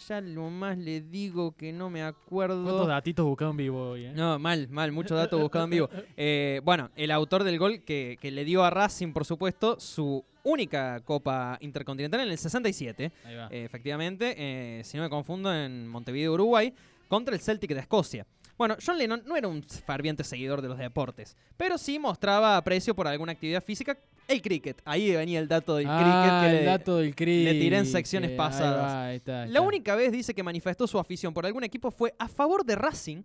Ya 0.08 0.22
lo 0.22 0.50
más 0.50 0.78
le 0.78 1.02
digo 1.02 1.56
que 1.56 1.72
no 1.72 1.90
me 1.90 2.04
acuerdo. 2.04 2.64
¿Cuántos 2.64 2.88
datitos 2.88 3.26
buscado 3.26 3.52
en 3.52 3.58
vivo 3.58 3.90
hoy? 3.92 4.06
eh? 4.06 4.12
No, 4.14 4.38
mal, 4.40 4.68
mal, 4.70 4.92
mucho 4.92 5.16
dato 5.16 5.38
buscado 5.40 5.66
en 5.66 5.72
vivo. 5.72 5.90
Eh, 6.18 6.62
bueno, 6.64 6.90
el 6.96 7.12
autor 7.12 7.44
del 7.44 7.58
gol 7.60 7.84
que, 7.84 8.18
que 8.20 8.32
le 8.32 8.44
dio 8.46 8.64
a 8.64 8.70
Racing, 8.70 9.14
por 9.14 9.24
supuesto, 9.26 9.80
su 9.80 10.24
única 10.44 11.00
Copa 11.02 11.58
Intercontinental 11.62 12.22
en 12.22 12.30
el 12.32 12.38
67, 12.38 13.12
Ahí 13.26 13.36
va. 13.36 13.48
eh, 13.50 13.64
efectivamente, 13.64 14.36
eh, 14.38 14.84
si 14.84 14.98
no 14.98 15.04
me 15.04 15.10
confundo, 15.10 15.54
en 15.54 15.88
Montevideo, 15.88 16.34
Uruguay, 16.34 16.74
contra 17.08 17.34
el 17.34 17.40
Celtic 17.42 17.74
de 17.74 17.80
Escocia. 17.80 18.26
Bueno, 18.58 18.78
John 18.86 18.98
Lennon 18.98 19.24
no 19.26 19.36
era 19.36 19.48
un 19.48 19.64
ferviente 19.64 20.24
seguidor 20.24 20.62
de 20.62 20.68
los 20.68 20.78
deportes, 20.78 21.36
pero 21.58 21.78
sí 21.78 21.98
mostraba 22.00 22.56
aprecio 22.58 22.96
por 22.96 23.08
alguna 23.08 23.32
actividad 23.32 23.64
física. 23.64 23.98
El 24.28 24.42
cricket, 24.42 24.82
ahí 24.86 25.12
venía 25.14 25.40
el 25.40 25.48
dato 25.50 25.76
del 25.76 25.88
ah, 25.90 25.98
cricket 26.00 26.40
que 26.42 26.58
el 26.58 26.64
le- 26.64 26.66
dato 26.72 26.98
del 26.98 27.14
cricket. 27.16 27.60
tiré 27.60 27.78
en 27.78 27.86
secciones 27.86 28.32
pasadas. 28.32 28.86
va, 28.94 29.06
ahí 29.08 29.18
está, 29.18 29.44
ahí 29.44 29.52
La 29.52 29.60
única 29.62 29.96
vez 29.96 30.12
dice 30.14 30.34
que 30.34 30.44
manifestó 30.44 30.88
su 30.88 30.98
afición 30.98 31.34
por 31.34 31.46
algún 31.46 31.64
equipo 31.64 31.92
fue 31.92 32.14
a 32.18 32.30
favor 32.30 32.64
de 32.64 32.76
Racing, 32.76 33.24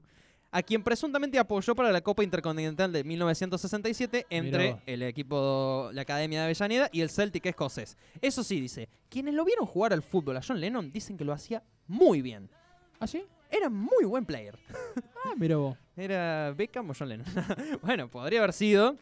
a 0.50 0.62
quien 0.62 0.82
presuntamente 0.82 1.38
apoyó 1.38 1.74
para 1.76 1.92
la 1.92 2.00
Copa 2.00 2.24
Intercontinental 2.24 2.90
de 2.90 3.04
1967 3.04 4.26
entre 4.30 4.78
el 4.86 5.02
equipo, 5.02 5.90
la 5.92 6.02
Academia 6.02 6.40
de 6.40 6.44
Avellaneda 6.46 6.88
y 6.90 7.00
el 7.02 7.10
Celtic 7.10 7.46
escocés. 7.46 7.96
Eso 8.20 8.42
sí, 8.42 8.60
dice, 8.60 8.88
quienes 9.08 9.34
lo 9.34 9.44
vieron 9.44 9.66
jugar 9.66 9.92
al 9.92 10.02
fútbol 10.02 10.38
a 10.38 10.42
John 10.46 10.58
Lennon 10.60 10.90
dicen 10.90 11.16
que 11.16 11.24
lo 11.24 11.32
hacía 11.32 11.62
muy 11.86 12.22
bien. 12.22 12.48
¿Ah, 12.98 13.06
sí? 13.06 13.22
Era 13.50 13.68
muy 13.68 14.04
buen 14.04 14.24
player. 14.24 14.58
Ah, 15.24 15.34
mira 15.36 15.56
vos. 15.56 15.76
Era 15.96 16.54
Beckham 16.56 16.88
o 16.88 16.94
John 16.96 17.08
Lennon. 17.08 17.26
bueno, 17.82 18.08
podría 18.08 18.38
haber 18.38 18.52
sido 18.52 18.96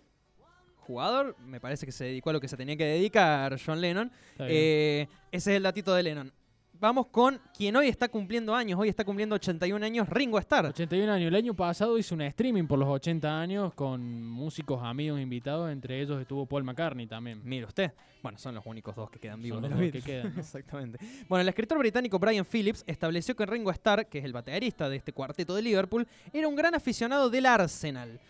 jugador. 0.79 1.37
Me 1.41 1.61
parece 1.61 1.85
que 1.85 1.93
se 1.93 2.05
dedicó 2.05 2.31
a 2.31 2.33
lo 2.33 2.41
que 2.41 2.49
se 2.49 2.57
tenía 2.57 2.77
que 2.77 2.85
dedicar 2.85 3.61
John 3.65 3.83
Lennon. 3.83 4.11
Eh, 4.39 5.07
ese 5.31 5.53
es 5.53 5.57
el 5.59 5.63
datito 5.63 5.95
de 5.95 6.03
Lennon. 6.03 6.33
Vamos 6.79 7.07
con 7.07 7.41
quien 7.57 7.75
hoy 7.77 7.89
está 7.89 8.09
cumpliendo 8.09 8.55
años. 8.55 8.79
Hoy 8.79 8.91
está 8.91 9.05
cumpliendo 9.05 9.35
81 9.37 9.85
años, 9.85 10.09
Ringo 10.11 10.39
Starr. 10.39 10.67
81 10.67 11.11
años. 11.11 11.29
El 11.29 11.35
año 11.35 11.55
pasado 11.55 11.97
hizo 11.97 12.15
una 12.15 12.27
streaming 12.27 12.65
por 12.65 12.79
los 12.79 12.89
80 12.89 13.41
años 13.41 13.73
con 13.73 14.29
músicos 14.29 14.83
amigos 14.83 15.19
invitados. 15.21 15.71
Entre 15.71 16.03
ellos 16.03 16.21
estuvo 16.21 16.45
Paul 16.45 16.65
McCartney 16.65 17.07
también. 17.07 17.41
Mire 17.45 17.65
usted. 17.65 17.93
Bueno, 18.23 18.39
son 18.39 18.55
los 18.55 18.67
únicos 18.67 18.95
dos 18.95 19.11
que 19.11 19.19
quedan 19.19 19.41
vivos. 19.41 19.57
Son 19.57 19.71
los 19.71 19.79
los 19.79 19.81
dos 19.81 19.93
que 19.93 20.03
quedan. 20.03 20.35
¿no? 20.35 20.41
Exactamente. 20.41 20.99
Bueno, 21.29 21.43
el 21.43 21.49
escritor 21.49 21.79
británico 21.79 22.19
Brian 22.19 22.45
Phillips 22.45 22.85
estableció 22.87 23.35
que 23.35 23.47
Ringo 23.47 23.71
Starr, 23.71 24.07
que 24.07 24.19
es 24.19 24.25
el 24.25 24.33
baterista 24.35 24.89
de 24.91 24.97
este 24.97 25.13
cuarteto 25.13 25.55
de 25.55 25.63
Liverpool, 25.63 26.07
era 26.33 26.47
un 26.47 26.57
gran 26.57 26.75
aficionado 26.75 27.31
del 27.31 27.47
Arsenal 27.47 28.21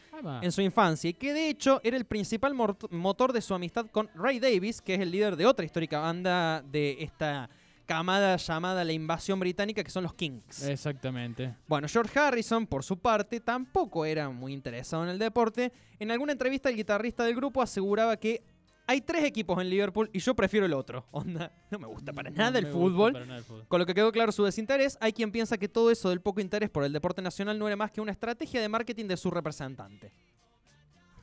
en 0.41 0.53
su 0.53 0.63
infancia 0.63 1.11
y 1.11 1.15
que 1.15 1.33
de 1.35 1.51
hecho 1.51 1.81
era 1.85 1.97
el 1.97 2.05
principal 2.05 2.55
motor 2.55 3.33
de 3.33 3.41
su 3.43 3.55
amistad 3.55 3.87
con 3.87 4.09
Ray 4.15 4.39
Davis, 4.39 4.81
que 4.81 4.95
es 4.95 5.01
el 5.01 5.11
líder 5.11 5.37
de 5.37 5.47
otra 5.47 5.65
histórica 5.65 5.99
banda 5.99 6.63
de 6.63 6.97
esta 7.01 7.51
camada 7.87 8.37
llamada 8.37 8.85
la 8.85 8.93
invasión 8.93 9.41
británica, 9.41 9.83
que 9.83 9.91
son 9.91 10.03
los 10.03 10.15
Kings. 10.15 10.65
Exactamente. 10.65 11.55
Bueno, 11.67 11.89
George 11.89 12.19
Harrison, 12.19 12.67
por 12.67 12.83
su 12.85 12.99
parte, 12.99 13.41
tampoco 13.41 14.05
era 14.05 14.29
muy 14.29 14.53
interesado 14.53 15.05
en 15.05 15.11
el 15.11 15.19
deporte. 15.19 15.73
En 15.99 16.11
alguna 16.11 16.33
entrevista, 16.33 16.69
el 16.69 16.77
guitarrista 16.77 17.25
del 17.25 17.35
grupo 17.37 17.63
aseguraba 17.63 18.17
que 18.17 18.43
hay 18.89 19.01
tres 19.01 19.25
equipos 19.25 19.61
en 19.61 19.69
Liverpool 19.71 20.11
y 20.13 20.19
yo 20.19 20.35
prefiero 20.35 20.67
el 20.67 20.73
otro. 20.75 21.07
Onda, 21.13 21.53
no 21.71 21.79
me 21.79 21.87
gusta 21.87 22.13
para 22.13 22.31
No 22.31 22.37
nada 22.37 22.59
el 22.59 22.67
fútbol. 22.67 23.13
para 23.13 23.27
nada 23.27 23.39
el 23.39 23.45
fútbol. 23.45 23.67
Con 23.69 23.81
lo 23.81 23.87
que 23.87 23.95
quedó 23.95 24.13
claro 24.13 24.33
su 24.33 24.45
desinterés, 24.45 24.99
hay 25.01 25.13
quien 25.13 25.31
piensa 25.33 25.57
que 25.57 25.69
todo 25.69 25.91
eso 25.91 26.11
del 26.11 26.21
poco 26.21 26.41
interés 26.41 26.71
por 26.71 26.85
el 26.85 26.93
deporte 26.93 27.23
nacional 27.23 27.59
no 27.59 27.67
era 27.67 27.77
más 27.77 27.91
que 27.91 28.01
una 28.01 28.13
estrategia 28.13 28.61
de 28.61 28.69
marketing 28.69 29.07
de 29.07 29.17
su 29.17 29.31
representante. 29.31 30.13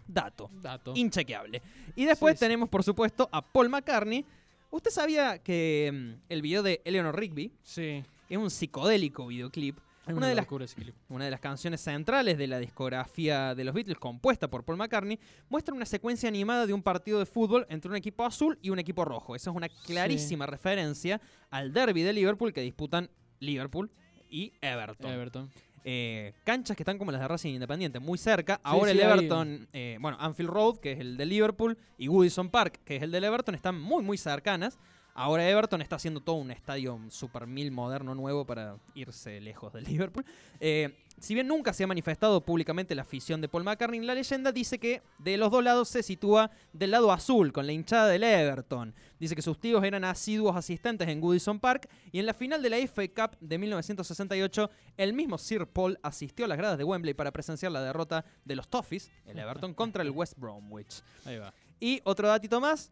Dato. 0.05 0.49
Dato. 0.61 0.93
Inchequeable. 0.95 1.61
Y 1.95 2.05
después 2.05 2.35
sí. 2.35 2.39
tenemos, 2.39 2.67
por 2.69 2.83
supuesto, 2.83 3.29
a 3.31 3.41
Paul 3.41 3.69
McCartney. 3.69 4.25
¿Usted 4.73 4.89
sabía 4.89 5.37
que 5.37 5.91
mm, 5.93 6.23
el 6.29 6.41
video 6.41 6.63
de 6.63 6.81
Eleanor 6.83 7.15
Rigby 7.15 7.53
Sí. 7.61 8.03
es 8.27 8.37
un 8.39 8.49
psicodélico 8.49 9.27
videoclip? 9.27 9.77
Una 10.07 10.27
de 10.27 10.33
las 10.33 10.45
locura 10.45 10.65
ese 10.65 10.73
clip. 10.75 10.95
una 11.09 11.25
de 11.25 11.31
las 11.31 11.39
canciones 11.39 11.79
centrales 11.79 12.39
de 12.39 12.47
la 12.47 12.57
discografía 12.57 13.53
de 13.53 13.63
los 13.65 13.75
Beatles, 13.75 13.99
compuesta 13.99 14.49
por 14.49 14.65
Paul 14.65 14.79
McCartney, 14.79 15.19
muestra 15.47 15.75
una 15.75 15.85
secuencia 15.85 16.27
animada 16.27 16.65
de 16.65 16.73
un 16.73 16.81
partido 16.81 17.19
de 17.19 17.27
fútbol 17.27 17.67
entre 17.69 17.91
un 17.91 17.95
equipo 17.97 18.25
azul 18.25 18.57
y 18.63 18.71
un 18.71 18.79
equipo 18.79 19.05
rojo. 19.05 19.35
Esa 19.35 19.51
es 19.51 19.55
una 19.55 19.69
clarísima 19.69 20.47
referencia 20.47 21.21
al 21.51 21.71
derby 21.71 22.01
de 22.01 22.11
Liverpool 22.11 22.51
que 22.51 22.61
disputan 22.61 23.11
Liverpool 23.41 23.91
y 24.27 24.53
Everton. 24.59 25.11
Everton. 25.11 25.51
Eh, 25.85 26.33
canchas 26.43 26.77
que 26.77 26.83
están 26.83 26.97
como 26.97 27.11
las 27.11 27.19
de 27.19 27.27
Racing 27.27 27.53
Independiente, 27.53 27.99
muy 27.99 28.17
cerca. 28.17 28.59
Ahora 28.63 28.91
sí, 28.91 28.97
el 28.97 29.03
Everton, 29.03 29.67
eh, 29.73 29.97
bueno, 29.99 30.17
Anfield 30.19 30.49
Road, 30.49 30.77
que 30.77 30.93
es 30.93 30.99
el 30.99 31.17
de 31.17 31.25
Liverpool, 31.25 31.77
y 31.97 32.07
Woodison 32.07 32.49
Park, 32.49 32.79
que 32.85 32.95
es 32.95 33.03
el 33.03 33.11
del 33.11 33.25
Everton, 33.25 33.55
están 33.55 33.79
muy, 33.79 34.03
muy 34.03 34.17
cercanas. 34.17 34.79
Ahora 35.15 35.47
Everton 35.47 35.81
está 35.81 35.97
haciendo 35.97 36.21
todo 36.21 36.37
un 36.37 36.49
estadio 36.49 36.99
super 37.09 37.45
mil 37.45 37.71
moderno 37.71 38.15
nuevo 38.15 38.45
para 38.45 38.77
irse 38.95 39.39
lejos 39.41 39.71
del 39.71 39.83
Liverpool. 39.89 40.25
Eh, 40.59 40.97
si 41.19 41.35
bien 41.35 41.47
nunca 41.47 41.71
se 41.71 41.83
ha 41.83 41.87
manifestado 41.87 42.43
públicamente 42.43 42.95
la 42.95 43.03
afición 43.03 43.39
de 43.39 43.47
Paul 43.47 43.63
McCartney, 43.63 44.01
la 44.01 44.15
leyenda 44.15 44.51
dice 44.51 44.79
que 44.79 45.03
de 45.19 45.37
los 45.37 45.51
dos 45.51 45.63
lados 45.63 45.87
se 45.87 46.01
sitúa 46.01 46.49
del 46.73 46.89
lado 46.89 47.11
azul, 47.11 47.53
con 47.53 47.67
la 47.67 47.73
hinchada 47.73 48.07
del 48.07 48.23
Everton. 48.23 48.95
Dice 49.19 49.35
que 49.35 49.43
sus 49.43 49.59
tíos 49.59 49.83
eran 49.83 50.03
asiduos 50.03 50.55
asistentes 50.55 51.07
en 51.07 51.21
Goodison 51.21 51.59
Park 51.59 51.87
y 52.11 52.17
en 52.17 52.25
la 52.25 52.33
final 52.33 52.63
de 52.63 52.71
la 52.71 52.77
FA 52.87 53.07
Cup 53.07 53.37
de 53.39 53.57
1968, 53.59 54.69
el 54.97 55.13
mismo 55.13 55.37
Sir 55.37 55.67
Paul 55.67 55.99
asistió 56.01 56.45
a 56.45 56.47
las 56.47 56.57
gradas 56.57 56.79
de 56.79 56.83
Wembley 56.83 57.13
para 57.13 57.31
presenciar 57.31 57.71
la 57.71 57.83
derrota 57.83 58.25
de 58.43 58.55
los 58.55 58.67
Toffees, 58.67 59.11
el 59.27 59.37
Everton, 59.39 59.75
contra 59.75 60.01
el 60.01 60.09
West 60.09 60.37
Bromwich. 60.37 61.03
Ahí 61.25 61.37
va. 61.37 61.53
Y 61.79 62.01
otro 62.03 62.27
datito 62.27 62.59
más 62.59 62.91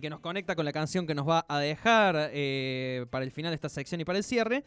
que 0.00 0.10
nos 0.10 0.20
conecta 0.20 0.54
con 0.54 0.64
la 0.64 0.72
canción 0.72 1.06
que 1.06 1.14
nos 1.14 1.28
va 1.28 1.44
a 1.48 1.58
dejar 1.58 2.30
eh, 2.32 3.06
para 3.10 3.24
el 3.24 3.30
final 3.30 3.50
de 3.50 3.56
esta 3.56 3.68
sección 3.68 4.00
y 4.00 4.04
para 4.04 4.18
el 4.18 4.24
cierre. 4.24 4.64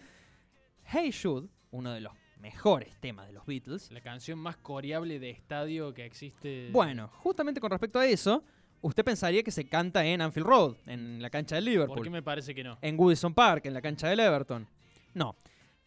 Hey 0.85 1.11
Jude, 1.11 1.47
uno 1.71 1.91
de 1.91 2.01
los 2.01 2.13
mejores 2.39 2.97
temas 2.99 3.27
de 3.27 3.33
los 3.33 3.45
Beatles. 3.45 3.91
La 3.91 4.01
canción 4.01 4.39
más 4.39 4.57
coreable 4.57 5.19
de 5.19 5.29
estadio 5.29 5.93
que 5.93 6.05
existe. 6.05 6.69
Bueno, 6.71 7.09
justamente 7.13 7.59
con 7.59 7.71
respecto 7.71 7.99
a 7.99 8.05
eso, 8.05 8.43
usted 8.81 9.03
pensaría 9.03 9.43
que 9.43 9.51
se 9.51 9.67
canta 9.67 10.05
en 10.05 10.21
Anfield 10.21 10.47
Road, 10.47 10.75
en 10.85 11.21
la 11.21 11.29
cancha 11.29 11.55
del 11.55 11.65
¿por 11.65 11.71
Liverpool. 11.71 12.03
qué 12.03 12.09
me 12.09 12.23
parece 12.23 12.55
que 12.55 12.63
no? 12.63 12.77
en 12.81 12.95
Goodison 12.95 13.33
Park, 13.33 13.65
en 13.65 13.73
la 13.73 13.81
cancha 13.81 14.07
del 14.07 14.19
Everton. 14.19 14.67
No, 15.13 15.35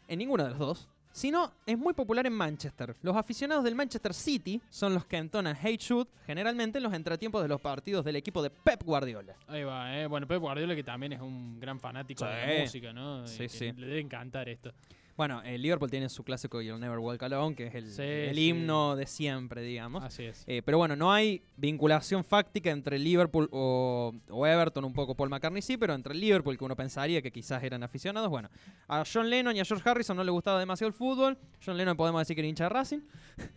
en 0.09 0.19
ninguna 0.19 0.45
de 0.45 0.51
las 0.51 0.59
dos. 0.59 0.89
Sino 1.13 1.53
es 1.67 1.77
muy 1.77 1.93
popular 1.93 2.27
en 2.27 2.33
Manchester. 2.33 2.95
Los 3.03 3.17
aficionados 3.17 3.65
del 3.65 3.75
Manchester 3.75 4.15
City 4.15 4.61
son 4.71 4.95
los 4.95 5.05
que 5.07 5.17
entonan 5.17 5.57
Hey 5.61 5.79
Jude 5.87 6.09
generalmente 6.25 6.79
en 6.79 6.85
los 6.85 6.93
entretiempos 6.93 7.43
de 7.43 7.49
los 7.49 7.61
partidos 7.61 8.05
del 8.05 8.17
equipo 8.17 8.43
de 8.43 8.51
Pep 8.51 8.83
Guardiola. 8.85 9.35
Ahí 9.49 9.65
va, 9.65 9.99
eh. 9.99 10.07
Bueno, 10.07 10.27
Pep 10.27 10.41
Guardiola 10.41 10.75
que 10.75 10.85
también 10.85 11.13
es 11.13 11.21
un 11.21 11.59
gran 11.59 11.81
fanático 11.81 12.25
de 12.25 12.31
la 12.57 12.63
música, 12.63 12.93
¿no? 12.93 13.27
Sí, 13.27 13.39
que 13.39 13.49
sí. 13.49 13.73
Le 13.73 13.87
debe 13.87 14.01
encantar 14.01 14.49
esto. 14.49 14.73
Bueno, 15.21 15.43
el 15.45 15.61
Liverpool 15.61 15.91
tiene 15.91 16.09
su 16.09 16.25
clásico 16.25 16.63
You'll 16.63 16.81
Never 16.81 16.99
Walk 16.99 17.23
Alone, 17.25 17.55
que 17.55 17.67
es 17.67 17.75
el, 17.75 17.91
Sí, 17.93 18.01
el 18.01 18.35
sí. 18.35 18.49
himno 18.49 18.97
de 18.97 19.05
siempre, 19.05 19.61
digamos. 19.61 20.03
Así 20.03 20.25
es. 20.25 20.45
Eh, 20.47 20.63
pero 20.65 20.79
bueno, 20.79 20.97
no 20.97 21.13
hay 21.13 21.43
vinculación 21.59 22.25
fáctica 22.25 22.71
entre 22.71 22.99
Liverpool 22.99 23.47
o, 23.53 24.15
o 24.31 24.47
Everton, 24.47 24.83
un 24.83 24.95
poco 24.95 25.15
Paul 25.15 25.29
McCartney 25.29 25.61
sí, 25.61 25.77
pero 25.77 25.93
entre 25.93 26.15
Liverpool, 26.15 26.57
que 26.57 26.65
uno 26.65 26.75
pensaría 26.75 27.21
que 27.21 27.31
quizás 27.31 27.63
eran 27.63 27.83
aficionados. 27.83 28.31
Bueno, 28.31 28.49
a 28.89 29.05
John 29.05 29.29
Lennon 29.29 29.55
y 29.55 29.61
a 29.61 29.65
George 29.67 29.87
Harrison 29.87 30.17
no 30.17 30.25
le 30.25 30.31
gustaba 30.31 30.59
demasiado 30.59 30.89
el 30.89 30.95
fútbol. 30.95 31.37
John 31.63 31.77
Lennon 31.77 31.99
podemos 31.99 32.23
decir 32.23 32.35
que 32.35 32.41
era 32.41 32.49
hincha 32.49 32.65
de 32.65 32.71
Racing. 32.71 33.01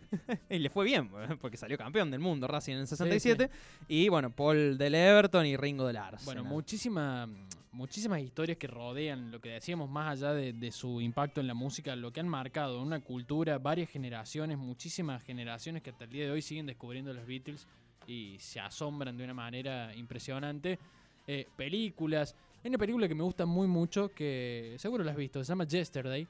y 0.50 0.58
le 0.58 0.68
fue 0.68 0.84
bien, 0.84 1.08
porque 1.40 1.56
salió 1.56 1.78
campeón 1.78 2.10
del 2.10 2.20
mundo 2.20 2.46
Racing 2.46 2.74
en 2.74 2.80
el 2.80 2.86
67. 2.88 3.48
Y 3.88 4.10
bueno, 4.10 4.28
Paul 4.28 4.76
del 4.76 4.94
Everton 4.94 5.46
y 5.46 5.56
Ringo 5.56 5.86
del 5.86 5.96
Arsenal. 5.96 6.26
Bueno, 6.26 6.44
muchísima, 6.44 7.26
muchísimas 7.74 8.20
historias 8.20 8.56
que 8.56 8.66
rodean 8.66 9.30
lo 9.30 9.40
que 9.40 9.50
decíamos 9.50 9.90
más 9.90 10.12
allá 10.12 10.32
de, 10.32 10.52
de 10.52 10.70
su 10.70 11.00
impacto 11.00 11.40
en 11.40 11.46
la 11.46 11.54
música, 11.54 11.94
lo 11.96 12.12
que 12.12 12.20
han 12.20 12.28
marcado 12.28 12.80
una 12.80 13.00
cultura, 13.00 13.58
varias 13.58 13.90
generaciones, 13.90 14.56
muchísimas 14.56 15.22
generaciones 15.22 15.82
que 15.82 15.90
hasta 15.90 16.04
el 16.04 16.10
día 16.10 16.24
de 16.24 16.30
hoy 16.30 16.40
siguen 16.40 16.66
descubriendo 16.66 17.12
los 17.12 17.26
Beatles 17.26 17.66
y 18.06 18.36
se 18.38 18.60
asombran 18.60 19.16
de 19.16 19.24
una 19.24 19.34
manera 19.34 19.94
impresionante. 19.94 20.78
Eh, 21.26 21.46
películas. 21.56 22.36
Hay 22.62 22.68
una 22.68 22.78
película 22.78 23.08
que 23.08 23.14
me 23.14 23.24
gusta 23.24 23.46
muy 23.46 23.66
mucho 23.66 24.10
que 24.10 24.76
seguro 24.78 25.02
la 25.04 25.10
has 25.10 25.16
visto, 25.16 25.42
se 25.42 25.48
llama 25.48 25.64
Yesterday. 25.64 26.26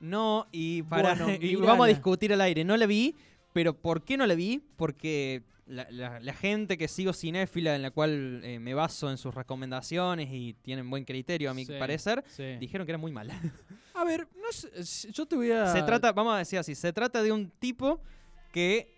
No, 0.00 0.46
y 0.52 0.82
para 0.82 1.14
Bueno, 1.14 1.38
y 1.40 1.54
vamos 1.56 1.84
a 1.84 1.88
discutir 1.88 2.32
al 2.32 2.40
aire. 2.40 2.64
No 2.64 2.76
la 2.76 2.86
vi, 2.86 3.14
pero 3.52 3.74
¿por 3.74 4.02
qué 4.02 4.16
no 4.16 4.26
la 4.26 4.34
vi? 4.34 4.62
Porque 4.76 5.42
la, 5.66 5.86
la- 5.90 6.20
la 6.20 6.32
gente 6.34 6.76
que 6.76 6.88
sigo 6.88 7.12
cinéfila, 7.12 7.74
en 7.74 7.82
la 7.82 7.90
cual 7.90 8.40
eh, 8.44 8.58
me 8.58 8.74
baso 8.74 9.10
en 9.10 9.16
sus 9.18 9.34
recomendaciones 9.34 10.28
y 10.30 10.54
tienen 10.62 10.88
buen 10.90 11.04
criterio, 11.04 11.50
a 11.50 11.54
mi 11.54 11.64
Sí, 11.64 11.72
parecer, 11.78 12.22
sí. 12.28 12.56
dijeron 12.60 12.86
que 12.86 12.92
era 12.92 12.98
muy 12.98 13.12
mala. 13.12 13.34
A 13.94 14.02
ver, 14.04 14.26
no 14.34 14.50
sé, 14.50 15.12
yo 15.12 15.24
te 15.24 15.36
voy 15.36 15.52
a... 15.52 15.66
Se 15.72 15.80
trata, 15.84 16.12
vamos 16.12 16.34
a 16.34 16.38
decir 16.38 16.58
así, 16.58 16.74
se 16.74 16.92
trata 16.92 17.22
de 17.22 17.30
un 17.30 17.48
tipo 17.48 18.00
que 18.52 18.92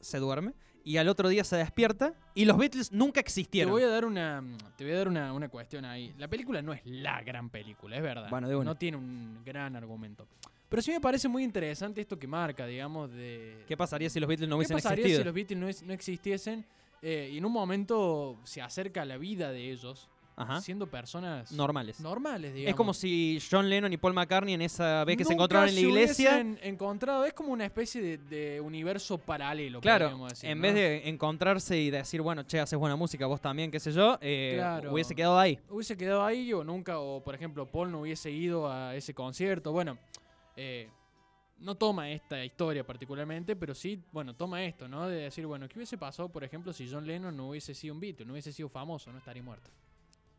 se 0.00 0.18
duerme 0.18 0.54
y 0.84 0.96
al 0.96 1.08
otro 1.08 1.28
día 1.28 1.44
se 1.44 1.56
despierta 1.56 2.14
y 2.34 2.46
los 2.46 2.56
Beatles 2.56 2.90
nunca 2.90 3.14
Te 3.14 3.20
existieron. 3.20 3.70
voy 3.72 3.82
a 3.82 3.88
dar 3.88 4.06
una, 4.06 4.42
te 4.78 4.84
voy 4.84 4.94
a 4.94 4.96
dar 4.96 5.08
una, 5.08 5.32
una 5.34 5.50
cuestión 5.50 5.84
ahí. 5.84 6.14
La 6.16 6.28
película 6.28 6.62
no 6.62 6.72
es 6.72 6.80
la 6.86 7.20
gran 7.22 7.50
película, 7.50 7.96
es 7.96 8.02
verdad. 8.02 8.30
Bueno, 8.30 8.48
de. 8.48 8.64
No 8.64 8.74
tiene 8.76 8.96
un 8.96 9.42
gran 9.44 9.76
argumento. 9.76 10.26
Pero 10.68 10.82
sí 10.82 10.90
me 10.90 11.00
parece 11.00 11.28
muy 11.28 11.44
interesante 11.44 12.00
esto 12.00 12.18
que 12.18 12.26
marca, 12.26 12.66
digamos, 12.66 13.10
de... 13.12 13.64
¿Qué 13.66 13.76
pasaría 13.76 14.10
si 14.10 14.20
los 14.20 14.28
Beatles 14.28 14.48
no 14.48 14.56
¿Qué 14.56 14.58
hubiesen 14.58 14.76
pasaría 14.76 15.02
existido? 15.04 15.20
si 15.20 15.24
los 15.24 15.34
Beatles 15.34 15.58
no, 15.58 15.68
es- 15.68 15.82
no 15.82 15.92
existiesen 15.94 16.64
eh, 17.00 17.30
y 17.32 17.38
en 17.38 17.44
un 17.44 17.52
momento 17.52 18.38
se 18.44 18.60
acerca 18.60 19.02
a 19.02 19.04
la 19.06 19.16
vida 19.16 19.50
de 19.50 19.70
ellos, 19.70 20.08
Ajá. 20.36 20.60
siendo 20.60 20.86
personas 20.88 21.50
Normales. 21.52 22.00
normales, 22.00 22.52
digamos. 22.52 22.68
Es 22.70 22.74
como 22.76 22.92
si 22.94 23.38
John 23.50 23.68
Lennon 23.70 23.92
y 23.92 23.96
Paul 23.96 24.12
McCartney 24.14 24.54
en 24.54 24.62
esa 24.62 25.04
vez 25.04 25.16
que 25.16 25.24
se 25.24 25.32
encontraron 25.32 25.68
en 25.70 25.74
la 25.74 25.80
iglesia, 25.80 26.40
encontrado, 26.62 27.24
es 27.24 27.32
como 27.32 27.52
una 27.52 27.64
especie 27.64 28.02
de, 28.02 28.18
de 28.18 28.60
universo 28.60 29.16
paralelo, 29.16 29.80
claro, 29.80 30.06
podríamos 30.06 30.30
decir, 30.32 30.50
en 30.50 30.58
¿no? 30.58 30.62
vez 30.62 30.74
de 30.74 31.08
encontrarse 31.08 31.78
y 31.80 31.90
decir, 31.90 32.20
bueno, 32.20 32.42
che, 32.42 32.60
haces 32.60 32.78
buena 32.78 32.94
música, 32.94 33.26
vos 33.26 33.40
también, 33.40 33.70
qué 33.70 33.80
sé 33.80 33.90
yo, 33.90 34.18
eh, 34.20 34.52
Claro. 34.56 34.92
hubiese 34.92 35.14
quedado 35.14 35.38
ahí. 35.38 35.58
hubiese 35.70 35.96
quedado 35.96 36.22
ahí 36.24 36.52
o 36.52 36.62
nunca, 36.62 36.98
o 37.00 37.22
por 37.24 37.34
ejemplo, 37.34 37.64
Paul 37.66 37.90
no 37.90 38.00
hubiese 38.02 38.30
ido 38.30 38.70
a 38.70 38.94
ese 38.94 39.14
concierto. 39.14 39.72
Bueno, 39.72 39.98
eh, 40.60 40.90
no 41.60 41.76
toma 41.76 42.10
esta 42.10 42.44
historia 42.44 42.84
particularmente, 42.84 43.54
pero 43.56 43.74
sí, 43.74 44.02
bueno, 44.12 44.34
toma 44.34 44.64
esto, 44.64 44.88
¿no? 44.88 45.08
De 45.08 45.22
decir, 45.22 45.46
bueno, 45.46 45.68
¿qué 45.68 45.78
hubiese 45.78 45.96
pasado, 45.96 46.28
por 46.28 46.42
ejemplo, 46.44 46.72
si 46.72 46.88
John 46.90 47.06
Lennon 47.06 47.36
no 47.36 47.48
hubiese 47.50 47.74
sido 47.74 47.94
un 47.94 48.00
Beatle, 48.00 48.26
no 48.26 48.32
hubiese 48.32 48.52
sido 48.52 48.68
famoso, 48.68 49.10
no 49.12 49.18
estaría 49.18 49.42
muerto? 49.42 49.70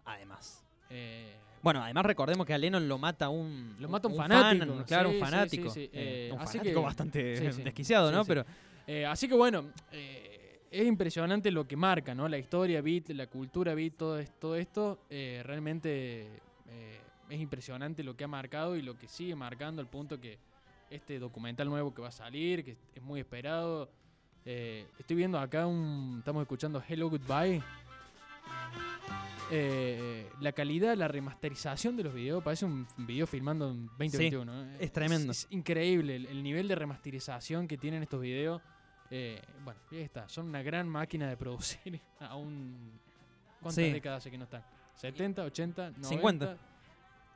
Además. 0.06 0.64
Eh, 0.90 1.34
Bueno, 1.62 1.82
además 1.84 2.06
recordemos 2.06 2.46
que 2.46 2.54
a 2.54 2.58
Lennon 2.58 2.88
lo 2.88 2.98
mata 2.98 3.30
un... 3.30 3.76
Lo 3.80 3.88
mata 3.90 4.08
un 4.10 4.16
fan, 4.16 4.30
fanático, 4.30 4.84
claro, 4.86 5.10
sí, 5.10 5.16
un 5.16 5.22
fanático. 5.22 5.70
sí, 5.70 5.86
sí, 5.86 5.90
Eh, 5.94 6.30
un 6.34 6.40
así 6.40 6.58
fanático 6.58 6.80
que- 6.80 6.86
bastante 6.86 7.20
desquiciado, 7.64 8.12
¿no? 8.12 8.26
Pero 8.26 8.46
eh, 8.88 9.06
así 9.06 9.28
que 9.28 9.36
bueno, 9.36 9.66
eh, 9.92 10.62
es 10.72 10.86
impresionante 10.86 11.50
lo 11.52 11.66
que 11.68 11.76
marca, 11.76 12.14
¿no? 12.16 12.28
La 12.28 12.38
historia 12.38 12.82
Beat, 12.82 13.10
la 13.10 13.28
cultura 13.28 13.74
Beat, 13.74 13.94
todo, 13.96 14.20
es- 14.20 14.32
todo 14.40 14.56
esto, 14.56 15.00
realmente 15.10 16.42
es 17.30 17.40
impresionante 17.40 18.04
lo 18.04 18.16
que 18.18 18.24
ha 18.24 18.28
marcado 18.28 18.76
y 18.76 18.82
lo 18.82 18.98
que 18.98 19.08
sigue 19.08 19.36
marcando 19.36 19.82
al 19.82 19.88
punto 19.88 20.20
que 20.20 20.38
este 20.90 21.20
documental 21.20 21.70
nuevo 21.70 21.94
que 21.94 22.02
va 22.02 22.08
a 22.08 22.12
salir, 22.12 22.64
que 22.66 22.76
es 22.96 23.02
muy 23.02 23.20
esperado. 23.20 23.90
eh, 24.46 24.88
estoy 24.98 25.16
viendo 25.18 25.38
acá 25.40 25.68
un. 25.68 26.16
Estamos 26.20 26.42
escuchando 26.42 26.82
Hello 26.88 27.10
Goodbye. 27.10 27.62
Eh, 29.52 30.30
la 30.42 30.52
calidad, 30.52 30.96
la 30.96 31.08
remasterización 31.08 31.98
de 31.98 32.04
los 32.04 32.14
videos, 32.14 32.44
parece 32.44 32.66
un 32.66 32.88
video 32.98 33.26
filmando 33.26 33.72
en 33.72 33.88
2021. 33.88 34.64
¿eh? 34.64 34.78
es 34.80 34.92
tremendo. 34.92 35.32
Es, 35.32 35.48
increíble 35.50 36.16
el, 36.18 36.26
el 36.28 36.44
nivel 36.44 36.68
de 36.68 36.76
remasterización 36.76 37.68
que 37.68 37.78
tienen 37.78 38.04
estos 38.04 38.22
videos. 38.22 38.62
Eh, 39.10 39.42
bueno, 39.64 39.80
ahí 39.92 40.02
está. 40.02 40.30
Son 40.30 40.46
una 40.48 40.62
gran 40.62 40.88
máquina 40.88 41.28
de 41.28 41.36
producir 41.36 42.00
aún. 42.20 43.00
¿Cuántas 43.60 43.84
Sí. 43.84 43.92
décadas 43.92 44.20
hace 44.20 44.32
que 44.32 44.38
no 44.38 44.44
están? 44.44 44.64
¿70, 45.02 45.40
80, 45.40 45.84
90? 45.92 46.08
50. 46.10 46.58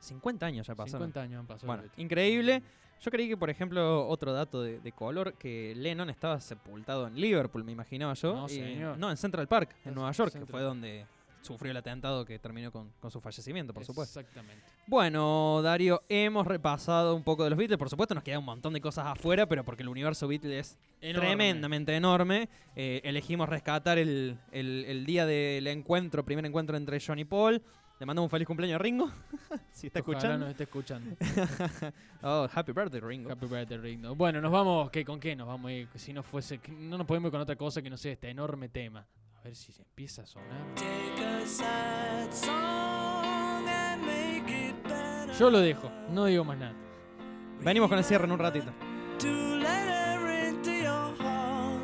50 0.03 0.45
años 0.45 0.67
ya 0.67 0.75
pasaron. 0.75 1.07
50 1.07 1.21
años 1.21 1.39
han 1.39 1.47
pasado. 1.47 1.67
Bueno, 1.67 1.83
increíble. 1.97 2.61
Yo 3.01 3.11
creí 3.11 3.27
que, 3.27 3.35
por 3.35 3.49
ejemplo, 3.49 4.07
otro 4.07 4.31
dato 4.31 4.61
de, 4.61 4.79
de 4.79 4.91
color, 4.93 5.33
que 5.33 5.73
Lennon 5.75 6.09
estaba 6.09 6.39
sepultado 6.39 7.07
en 7.07 7.15
Liverpool, 7.19 7.63
me 7.63 7.71
imaginaba 7.73 8.13
yo. 8.13 8.33
No, 8.33 8.45
y- 8.45 8.49
señor. 8.49 8.97
no, 8.97 9.11
en 9.11 9.17
Central 9.17 9.47
Park, 9.47 9.75
en 9.83 9.93
Nueva 9.93 10.11
York, 10.13 10.31
que 10.31 10.45
fue 10.45 10.61
donde 10.61 11.05
sufrió 11.41 11.71
el 11.71 11.77
atentado 11.77 12.23
que 12.23 12.39
terminó 12.39 12.71
con, 12.71 12.89
con 13.01 13.11
su 13.11 13.19
fallecimiento, 13.19 13.73
por 13.73 13.83
supuesto. 13.83 14.17
Exactamente. 14.21 14.63
Bueno, 14.87 15.61
Dario, 15.61 16.01
hemos 16.07 16.47
repasado 16.47 17.13
un 17.15 17.23
poco 17.23 17.43
de 17.43 17.49
los 17.49 17.59
Beatles. 17.59 17.77
Por 17.77 17.89
supuesto, 17.89 18.15
nos 18.15 18.23
queda 18.23 18.39
un 18.39 18.45
montón 18.45 18.71
de 18.71 18.79
cosas 18.79 19.07
afuera, 19.07 19.45
pero 19.47 19.65
porque 19.65 19.83
el 19.83 19.89
universo 19.89 20.25
Beatles 20.29 20.53
es 20.71 20.77
Enorme. 21.01 21.27
tremendamente 21.27 21.93
enorme. 21.93 22.47
Eh, 22.77 23.01
elegimos 23.03 23.49
rescatar 23.49 23.97
el, 23.97 24.37
el- 24.53 24.85
el 24.87 25.05
día 25.05 25.25
del 25.25 25.67
encuentro, 25.67 26.23
primer 26.23 26.45
encuentro 26.45 26.77
entre 26.77 27.01
John 27.05 27.19
y 27.19 27.25
Paul. 27.25 27.61
Le 27.99 28.06
mandamos 28.06 28.27
un 28.27 28.29
feliz 28.32 28.47
cumpleaños 28.47 28.75
a 28.75 28.79
Ringo, 28.79 29.10
si 29.71 29.88
está 29.88 29.99
Ojalá 30.01 30.17
escuchando. 30.17 30.38
nos 30.45 30.49
esté 30.51 30.63
escuchando. 30.63 31.15
Oh, 32.25 32.47
happy 32.53 32.71
birthday, 32.71 33.01
Ringo. 33.01 33.29
Happy 33.32 33.45
birthday, 33.45 33.77
Ringo. 33.77 34.15
Bueno, 34.15 34.39
nos 34.39 34.51
vamos. 34.51 34.89
¿qué, 34.91 35.03
¿Con 35.03 35.19
qué 35.19 35.36
nos 35.36 35.45
vamos 35.47 35.69
a 35.69 35.73
ir? 35.73 35.89
Si 35.95 36.13
no 36.13 36.23
fuese. 36.23 36.60
No 36.69 36.97
nos 36.97 37.06
podemos 37.06 37.27
ir 37.27 37.32
con 37.32 37.41
otra 37.41 37.56
cosa 37.58 37.82
que 37.82 37.89
no 37.89 37.97
sea 37.97 38.13
este 38.13 38.29
enorme 38.29 38.69
tema. 38.69 39.06
A 39.39 39.41
ver 39.43 39.56
si 39.56 39.71
se 39.73 39.82
empieza 39.82 40.21
a 40.21 40.25
sonar. 40.25 40.73
Take 40.75 41.25
a 41.25 41.45
sad 41.45 42.32
song 42.32 43.67
and 43.67 44.01
make 44.06 44.69
it 44.69 44.84
better. 44.84 45.34
Yo 45.38 45.49
lo 45.49 45.60
dejo, 45.60 45.91
no 46.12 46.25
digo 46.25 46.45
más 46.45 46.58
nada. 46.58 46.75
Venimos 47.60 47.89
con 47.89 47.97
el 47.97 48.03
cierre 48.06 48.23
en 48.25 48.32
un 48.32 48.39
ratito. 48.39 48.71
to 49.19 49.27
let 49.58 49.67
her 49.67 50.47
into 50.49 50.71
your 50.71 51.13
heart. 51.17 51.82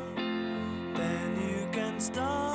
Then 0.96 1.36
you 1.38 1.68
can 1.70 2.00
start 2.00 2.49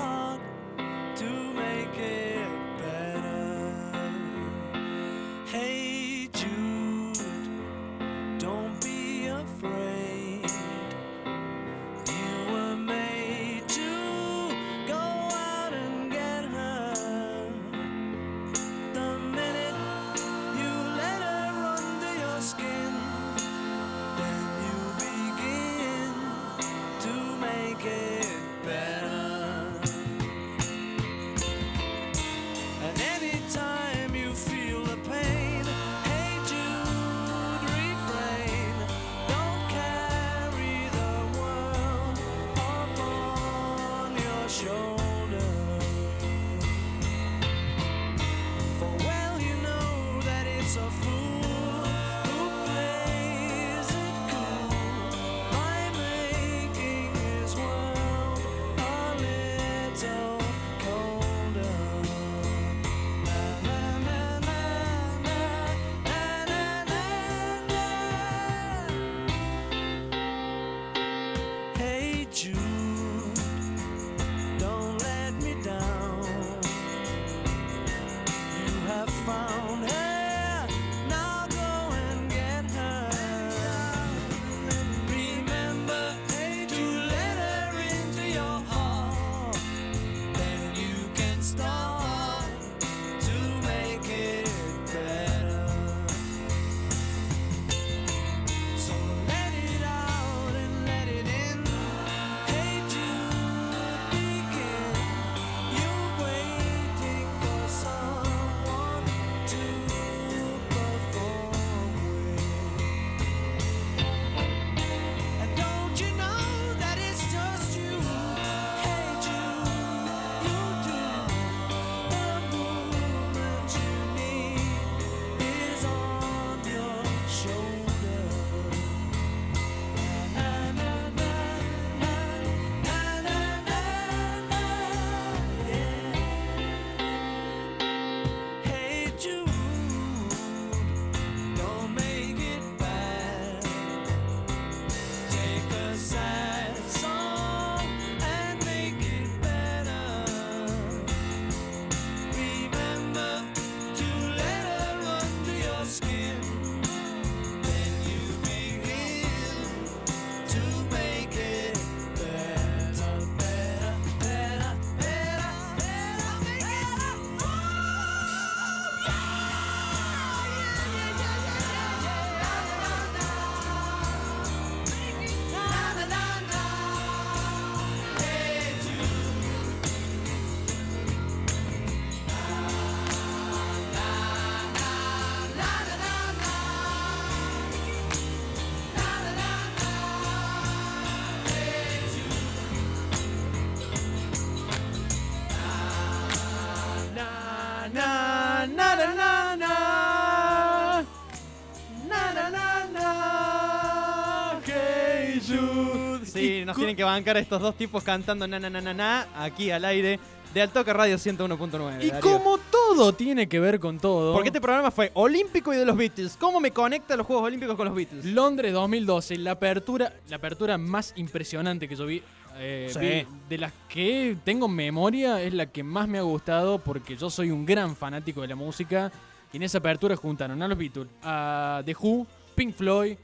bancar 207.16 207.38
a 207.38 207.40
estos 207.40 207.62
dos 207.62 207.76
tipos 207.76 208.04
cantando 208.04 208.48
na 208.48 208.60
na 208.60 208.70
na 208.70 208.82
na 208.82 208.94
na 208.94 209.28
aquí 209.38 209.72
al 209.72 209.86
aire 209.86 210.20
de 210.54 210.62
Altoque 210.62 210.94
Radio 210.94 211.18
101.9. 211.18 212.04
Y 212.04 212.10
Darío. 212.12 212.22
como 212.22 212.58
todo 212.58 213.14
tiene 213.14 213.48
que 213.48 213.60
ver 213.60 213.80
con 213.80 214.00
todo. 214.00 214.34
Porque 214.34 214.50
este 214.50 214.62
programa 214.62 214.90
fue 214.92 215.12
olímpico 215.14 215.74
y 215.74 215.78
de 215.78 215.86
los 215.86 215.98
Beatles. 215.98 216.38
¿Cómo 216.40 216.60
me 216.62 216.72
conecta 216.72 217.18
los 217.18 217.26
Juegos 217.28 217.46
Olímpicos 217.46 217.76
con 217.76 217.86
los 217.88 217.96
Beatles? 217.96 218.24
Londres 218.26 218.72
2012, 218.74 219.38
la 219.38 219.52
apertura, 219.52 220.14
la 220.30 220.38
apertura 220.38 220.78
más 220.78 221.14
impresionante 221.18 221.90
que 221.90 221.96
yo 221.98 222.06
vi, 222.06 222.22
eh, 222.58 222.90
Sí. 222.90 223.00
vi, 223.00 223.28
de 223.50 223.58
las 223.58 223.74
que 223.90 224.38
tengo 224.46 224.68
memoria, 224.70 225.42
es 225.42 225.54
la 225.54 225.66
que 225.66 225.84
más 225.84 226.08
me 226.08 226.20
ha 226.20 226.22
gustado 226.22 226.80
porque 226.80 227.18
yo 227.18 227.30
soy 227.30 227.52
un 227.52 227.66
gran 227.66 227.96
fanático 227.96 228.42
de 228.42 228.48
la 228.48 228.56
música. 228.56 229.12
Y 229.52 229.58
en 229.58 229.64
esa 229.64 229.80
apertura 229.80 230.16
juntaron 230.16 230.62
a 230.62 230.68
los 230.70 230.78
Beatles, 230.78 231.08
a 231.22 231.82
The 231.86 231.96
Who, 232.00 232.26
Pink 232.56 232.74
Floyd, 232.76 233.18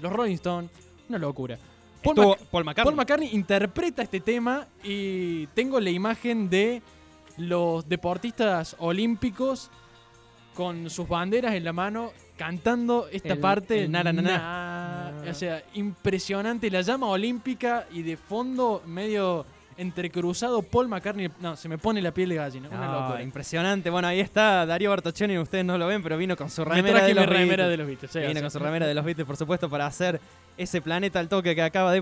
los 0.00 0.10
Rolling 0.12 0.34
Stones, 0.36 0.70
una 1.08 1.18
locura. 1.18 1.58
Paul, 2.02 2.16
Estuvo 2.16 2.28
Mac- 2.30 2.38
Paul 2.50 2.64
McCartney. 2.64 2.84
Paul 2.84 2.96
McCartney 2.96 3.28
interpreta 3.34 4.02
este 4.02 4.20
tema 4.20 4.66
y 4.84 5.46
tengo 5.48 5.80
la 5.80 5.90
imagen 5.90 6.48
de 6.48 6.82
los 7.36 7.88
deportistas 7.88 8.76
olímpicos 8.78 9.70
con 10.54 10.90
sus 10.90 11.08
banderas 11.08 11.54
en 11.54 11.64
la 11.64 11.72
mano 11.72 12.10
cantando 12.36 13.08
esta 13.12 13.34
El- 13.34 13.38
parte. 13.40 13.84
el 13.84 13.90
na, 13.90 14.02
na, 14.02 14.12
na, 14.12 14.22
na. 14.22 15.12
na. 15.24 15.30
O 15.30 15.34
sea, 15.34 15.62
impresionante. 15.74 16.70
La 16.70 16.80
llama 16.82 17.06
olímpica 17.08 17.86
y 17.92 18.02
de 18.02 18.16
fondo 18.16 18.82
medio 18.86 19.44
entrecruzado 19.76 20.62
Paul 20.62 20.88
McCartney. 20.88 21.30
No, 21.40 21.54
se 21.56 21.68
me 21.68 21.78
pone 21.78 22.02
la 22.02 22.12
piel 22.12 22.28
de 22.30 22.34
gallina. 22.36 22.68
Una 22.68 22.92
locura. 23.00 23.22
impresionante. 23.22 23.90
Bueno, 23.90 24.08
ahí 24.08 24.18
está 24.20 24.66
Darío 24.66 24.90
Bartoccioni. 24.90 25.38
Ustedes 25.38 25.64
no 25.64 25.78
lo 25.78 25.86
ven, 25.86 26.02
pero 26.02 26.16
vino 26.16 26.36
con 26.36 26.50
su 26.50 26.64
Me 26.64 26.74
remera 26.76 27.04
de 27.04 27.14
los 27.14 27.26
remera 27.26 27.66
Beatles. 27.66 27.70
de 27.70 27.76
los 27.76 27.86
Beatles. 27.86 28.10
sí, 28.10 28.18
Vino 28.18 28.30
o 28.30 28.32
sea, 28.34 28.42
con 28.42 28.50
su 28.50 28.58
remera 28.58 28.86
de 28.86 28.94
los 28.94 29.04
Beatles, 29.04 29.26
por 29.26 29.36
supuesto, 29.36 29.68
para 29.70 29.86
hacer 29.86 30.20
ese 30.58 30.82
planeta 30.82 31.20
al 31.20 31.28
toque 31.28 31.54
que 31.54 31.62
acaba 31.62 31.90
de 31.92 31.96